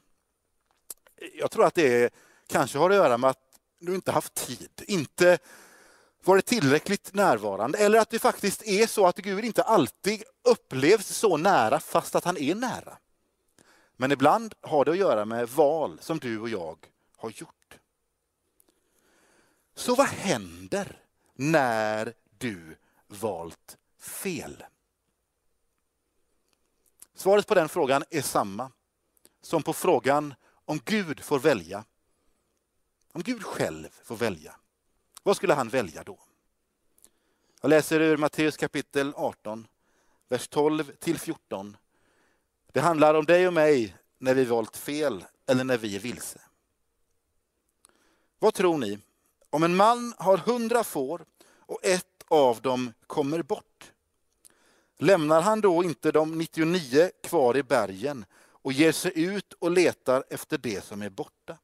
Jag 1.33 1.51
tror 1.51 1.65
att 1.65 1.75
det 1.75 2.13
kanske 2.47 2.77
har 2.77 2.89
att 2.89 2.95
göra 2.95 3.17
med 3.17 3.29
att 3.29 3.59
du 3.79 3.95
inte 3.95 4.11
haft 4.11 4.33
tid, 4.33 4.83
inte 4.87 5.39
varit 6.23 6.45
tillräckligt 6.45 7.13
närvarande 7.13 7.77
eller 7.77 7.99
att 7.99 8.09
det 8.09 8.19
faktiskt 8.19 8.63
är 8.63 8.87
så 8.87 9.07
att 9.07 9.17
Gud 9.17 9.45
inte 9.45 9.63
alltid 9.63 10.23
upplevs 10.43 11.07
så 11.07 11.37
nära 11.37 11.79
fast 11.79 12.15
att 12.15 12.25
han 12.25 12.37
är 12.37 12.55
nära. 12.55 12.97
Men 13.97 14.11
ibland 14.11 14.53
har 14.61 14.85
det 14.85 14.91
att 14.91 14.97
göra 14.97 15.25
med 15.25 15.49
val 15.49 15.99
som 16.01 16.19
du 16.19 16.39
och 16.39 16.49
jag 16.49 16.77
har 17.17 17.29
gjort. 17.29 17.77
Så 19.75 19.95
vad 19.95 20.07
händer 20.07 20.99
när 21.33 22.13
du 22.37 22.77
valt 23.07 23.77
fel? 23.99 24.63
Svaret 27.15 27.47
på 27.47 27.55
den 27.55 27.69
frågan 27.69 28.03
är 28.09 28.21
samma 28.21 28.71
som 29.41 29.63
på 29.63 29.73
frågan 29.73 30.33
om 30.65 30.79
Gud 30.85 31.19
får 31.19 31.39
välja. 31.39 31.83
Om 33.13 33.23
Gud 33.23 33.43
själv 33.43 33.87
får 34.03 34.15
välja, 34.15 34.55
vad 35.23 35.35
skulle 35.35 35.53
han 35.53 35.69
välja 35.69 36.03
då? 36.03 36.19
Jag 37.61 37.69
läser 37.69 37.99
ur 37.99 38.17
Matteus 38.17 38.57
kapitel 38.57 39.13
18, 39.15 39.67
vers 40.29 40.47
12 40.47 40.91
till 40.99 41.19
14. 41.19 41.77
Det 42.71 42.79
handlar 42.79 43.13
om 43.13 43.25
dig 43.25 43.47
och 43.47 43.53
mig 43.53 43.95
när 44.17 44.33
vi 44.33 44.45
valt 44.45 44.77
fel 44.77 45.25
eller 45.47 45.63
när 45.63 45.77
vi 45.77 45.95
är 45.95 45.99
vilse. 45.99 46.41
Vad 48.39 48.53
tror 48.53 48.77
ni? 48.77 48.99
Om 49.49 49.63
en 49.63 49.75
man 49.75 50.13
har 50.17 50.37
hundra 50.37 50.83
får 50.83 51.25
och 51.43 51.85
ett 51.85 52.23
av 52.27 52.61
dem 52.61 52.93
kommer 53.07 53.41
bort, 53.41 53.91
lämnar 54.97 55.41
han 55.41 55.61
då 55.61 55.83
inte 55.83 56.11
de 56.11 56.37
99 56.37 57.11
kvar 57.23 57.57
i 57.57 57.63
bergen 57.63 58.25
och 58.35 58.73
ger 58.73 58.91
sig 58.91 59.11
ut 59.15 59.53
och 59.53 59.71
letar 59.71 60.23
efter 60.29 60.57
det 60.57 60.83
som 60.83 61.01
är 61.01 61.09
borta? 61.09 61.57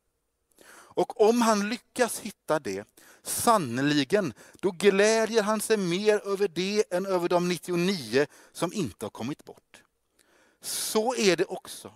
Och 0.70 1.30
om 1.30 1.42
han 1.42 1.70
lyckas 1.70 2.20
hitta 2.20 2.60
det, 2.60 2.88
sannerligen, 3.28 4.34
då 4.54 4.72
glädjer 4.72 5.44
han 5.44 5.62
sig 5.62 5.78
mer 5.78 6.28
över 6.28 6.48
det 6.48 6.94
än 6.94 7.06
över 7.06 7.30
de 7.30 7.50
99 7.50 8.26
som 8.52 8.74
inte 8.74 9.06
har 9.06 9.10
kommit 9.10 9.44
bort. 9.46 9.84
Så 10.62 11.16
är 11.16 11.36
det 11.36 11.46
också. 11.46 11.94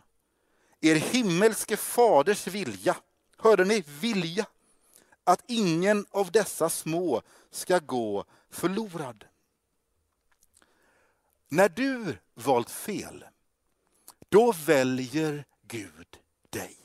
Er 0.81 0.95
himmelske 0.95 1.77
faders 1.77 2.47
vilja, 2.47 2.97
hörde 3.37 3.65
ni 3.65 3.83
vilja, 4.01 4.45
att 5.23 5.43
ingen 5.47 6.05
av 6.11 6.31
dessa 6.31 6.69
små 6.69 7.21
ska 7.51 7.79
gå 7.79 8.25
förlorad. 8.49 9.25
När 11.49 11.69
du 11.69 12.17
valt 12.33 12.69
fel, 12.69 13.25
då 14.29 14.51
väljer 14.65 15.45
Gud 15.61 16.19
dig. 16.49 16.77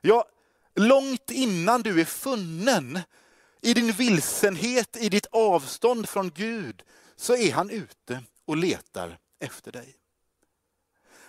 Ja, 0.00 0.28
långt 0.74 1.30
innan 1.30 1.82
du 1.82 2.00
är 2.00 2.04
funnen 2.04 2.98
i 3.60 3.74
din 3.74 3.92
vilsenhet, 3.92 4.96
i 4.96 5.08
ditt 5.08 5.26
avstånd 5.26 6.08
från 6.08 6.30
Gud, 6.30 6.82
så 7.16 7.36
är 7.36 7.52
han 7.52 7.70
ute 7.70 8.22
och 8.44 8.56
letar 8.56 9.18
efter 9.40 9.72
dig. 9.72 9.96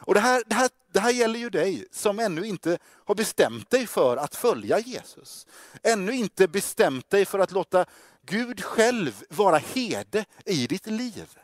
Och 0.05 0.13
det 0.13 0.19
här, 0.19 0.43
det, 0.45 0.55
här, 0.55 0.69
det 0.93 0.99
här 0.99 1.11
gäller 1.11 1.39
ju 1.39 1.49
dig 1.49 1.87
som 1.91 2.19
ännu 2.19 2.45
inte 2.45 2.77
har 3.05 3.15
bestämt 3.15 3.69
dig 3.69 3.87
för 3.87 4.17
att 4.17 4.35
följa 4.35 4.79
Jesus. 4.79 5.47
Ännu 5.83 6.11
inte 6.11 6.47
bestämt 6.47 7.09
dig 7.09 7.25
för 7.25 7.39
att 7.39 7.51
låta 7.51 7.85
Gud 8.21 8.63
själv 8.63 9.23
vara 9.29 9.57
herde 9.57 10.25
i 10.45 10.67
ditt 10.67 10.87
liv. 10.87 11.37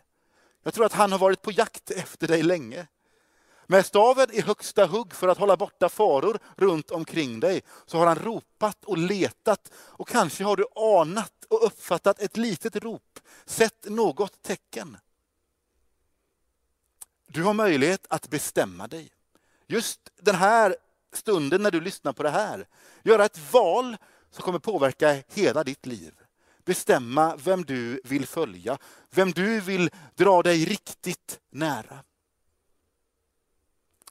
Jag 0.64 0.74
tror 0.74 0.86
att 0.86 0.94
han 0.94 1.12
har 1.12 1.20
varit 1.20 1.42
på 1.42 1.52
jakt 1.52 1.92
efter 1.92 2.28
dig 2.28 2.44
länge. 2.44 2.88
Med 3.72 3.86
staven 3.86 4.32
i 4.32 4.42
högsta 4.42 4.86
hugg 4.86 5.14
för 5.14 5.28
att 5.28 5.38
hålla 5.38 5.58
borta 5.58 5.90
faror 5.90 6.40
runt 6.56 6.92
omkring 6.92 7.40
dig 7.40 7.62
så 7.86 7.98
har 7.98 8.08
han 8.08 8.16
ropat 8.16 8.86
och 8.86 8.98
letat 8.98 9.72
och 9.76 10.08
kanske 10.08 10.44
har 10.44 10.56
du 10.56 10.66
anat 10.76 11.46
och 11.50 11.66
uppfattat 11.66 12.20
ett 12.20 12.38
litet 12.38 12.76
rop, 12.76 13.20
sett 13.46 13.90
något 13.90 14.42
tecken. 14.42 14.98
Du 17.28 17.44
har 17.44 17.54
möjlighet 17.54 18.06
att 18.10 18.30
bestämma 18.30 18.88
dig. 18.88 19.12
Just 19.68 20.00
den 20.22 20.36
här 20.36 20.76
stunden 21.14 21.64
när 21.64 21.72
du 21.72 21.82
lyssnar 21.82 22.14
på 22.14 22.24
det 22.24 22.30
här, 22.30 22.68
göra 23.04 23.26
ett 23.26 23.52
val 23.52 23.98
som 24.32 24.44
kommer 24.44 24.60
påverka 24.60 25.24
hela 25.28 25.64
ditt 25.64 25.86
liv. 25.86 26.14
Bestämma 26.66 27.36
vem 27.36 27.66
du 27.66 28.02
vill 28.04 28.28
följa, 28.28 28.78
vem 29.10 29.32
du 29.32 29.60
vill 29.60 29.90
dra 30.16 30.42
dig 30.42 30.66
riktigt 30.66 31.40
nära. 31.50 32.04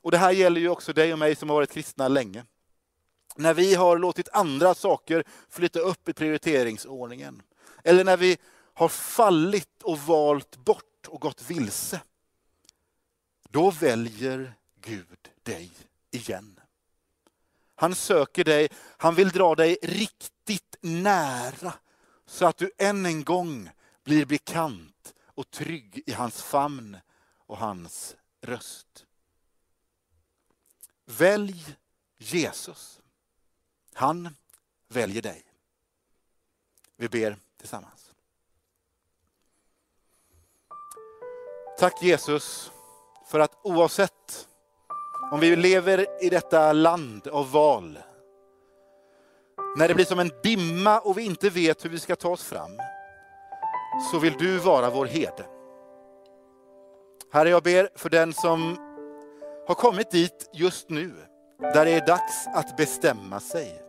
Och 0.00 0.10
Det 0.10 0.18
här 0.18 0.32
gäller 0.32 0.60
ju 0.60 0.68
också 0.68 0.92
dig 0.92 1.12
och 1.12 1.18
mig 1.18 1.36
som 1.36 1.48
har 1.48 1.56
varit 1.56 1.72
kristna 1.72 2.08
länge. 2.08 2.44
När 3.36 3.54
vi 3.54 3.74
har 3.74 3.98
låtit 3.98 4.28
andra 4.32 4.74
saker 4.74 5.24
flytta 5.48 5.78
upp 5.78 6.08
i 6.08 6.12
prioriteringsordningen. 6.12 7.42
Eller 7.84 8.04
när 8.04 8.16
vi 8.16 8.38
har 8.74 8.88
fallit 8.88 9.82
och 9.82 9.98
valt 9.98 10.56
bort 10.56 11.06
och 11.08 11.20
gått 11.20 11.50
vilse. 11.50 12.00
Då 13.50 13.70
väljer 13.70 14.54
Gud 14.80 15.30
dig 15.42 15.70
igen. 16.10 16.60
Han 17.74 17.94
söker 17.94 18.44
dig, 18.44 18.68
han 18.96 19.14
vill 19.14 19.28
dra 19.28 19.54
dig 19.54 19.78
riktigt 19.82 20.76
nära 20.80 21.72
så 22.26 22.46
att 22.46 22.56
du 22.56 22.70
än 22.78 23.06
en 23.06 23.24
gång 23.24 23.70
blir 24.04 24.24
bekant 24.24 25.14
och 25.24 25.50
trygg 25.50 26.02
i 26.06 26.12
hans 26.12 26.42
famn 26.42 26.96
och 27.46 27.58
hans 27.58 28.16
röst. 28.40 29.06
Välj 31.10 31.76
Jesus. 32.18 33.00
Han 33.94 34.28
väljer 34.88 35.22
dig. 35.22 35.44
Vi 36.96 37.08
ber 37.08 37.36
tillsammans. 37.58 38.12
Tack 41.78 42.02
Jesus 42.02 42.72
för 43.26 43.40
att 43.40 43.58
oavsett 43.62 44.48
om 45.32 45.40
vi 45.40 45.56
lever 45.56 46.24
i 46.24 46.28
detta 46.28 46.72
land 46.72 47.26
av 47.26 47.50
val, 47.50 47.98
när 49.76 49.88
det 49.88 49.94
blir 49.94 50.04
som 50.04 50.18
en 50.18 50.30
dimma 50.42 51.00
och 51.00 51.18
vi 51.18 51.22
inte 51.22 51.50
vet 51.50 51.84
hur 51.84 51.90
vi 51.90 51.98
ska 51.98 52.16
ta 52.16 52.28
oss 52.28 52.44
fram, 52.44 52.78
så 54.10 54.18
vill 54.18 54.34
du 54.38 54.58
vara 54.58 54.90
vår 54.90 55.06
herde. 55.06 55.46
Herre, 57.32 57.48
jag 57.48 57.62
ber 57.62 57.90
för 57.94 58.10
den 58.10 58.32
som 58.32 58.87
har 59.68 59.74
kommit 59.74 60.10
dit 60.10 60.50
just 60.52 60.90
nu, 60.90 61.12
där 61.58 61.84
det 61.84 61.90
är 61.90 62.06
dags 62.06 62.46
att 62.54 62.76
bestämma 62.76 63.40
sig, 63.40 63.82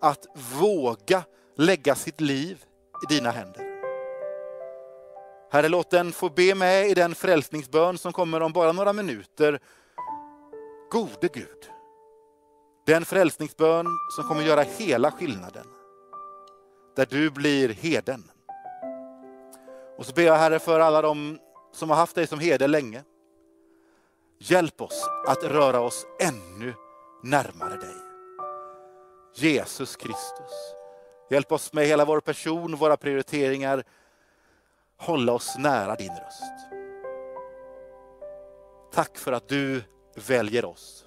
att 0.00 0.26
våga 0.60 1.22
lägga 1.56 1.94
sitt 1.94 2.20
liv 2.20 2.64
i 3.04 3.14
dina 3.14 3.30
händer. 3.30 3.66
Herre, 5.50 5.68
låt 5.68 5.90
den 5.90 6.12
få 6.12 6.30
be 6.30 6.54
med 6.54 6.88
i 6.88 6.94
den 6.94 7.14
frälsningsbön 7.14 7.98
som 7.98 8.12
kommer 8.12 8.40
om 8.40 8.52
bara 8.52 8.72
några 8.72 8.92
minuter. 8.92 9.60
Gode 10.90 11.28
Gud, 11.32 11.70
den 12.86 13.04
frälsningsbön 13.04 13.86
som 14.16 14.24
kommer 14.28 14.42
göra 14.42 14.62
hela 14.62 15.10
skillnaden. 15.10 15.66
Där 16.96 17.06
du 17.10 17.30
blir 17.30 17.68
heden. 17.68 18.30
Och 19.98 20.06
så 20.06 20.12
ber 20.14 20.22
jag 20.22 20.36
Herre 20.36 20.58
för 20.58 20.80
alla 20.80 21.02
de 21.02 21.38
som 21.72 21.90
har 21.90 21.96
haft 21.96 22.14
dig 22.14 22.26
som 22.26 22.38
herde 22.38 22.66
länge. 22.66 23.02
Hjälp 24.38 24.80
oss 24.80 25.08
att 25.26 25.44
röra 25.44 25.80
oss 25.80 26.06
ännu 26.20 26.74
närmare 27.22 27.76
dig. 27.76 27.96
Jesus 29.34 29.96
Kristus. 29.96 30.52
Hjälp 31.30 31.52
oss 31.52 31.72
med 31.72 31.86
hela 31.86 32.04
vår 32.04 32.20
person, 32.20 32.76
våra 32.76 32.96
prioriteringar. 32.96 33.84
Hålla 34.96 35.32
oss 35.32 35.58
nära 35.58 35.94
din 35.94 36.12
röst. 36.12 36.76
Tack 38.92 39.18
för 39.18 39.32
att 39.32 39.48
du 39.48 39.82
väljer 40.14 40.64
oss 40.64 41.04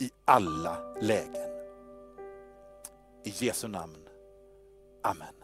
i 0.00 0.10
alla 0.24 0.94
lägen. 1.00 1.50
I 3.24 3.30
Jesu 3.30 3.68
namn. 3.68 4.08
Amen. 5.02 5.43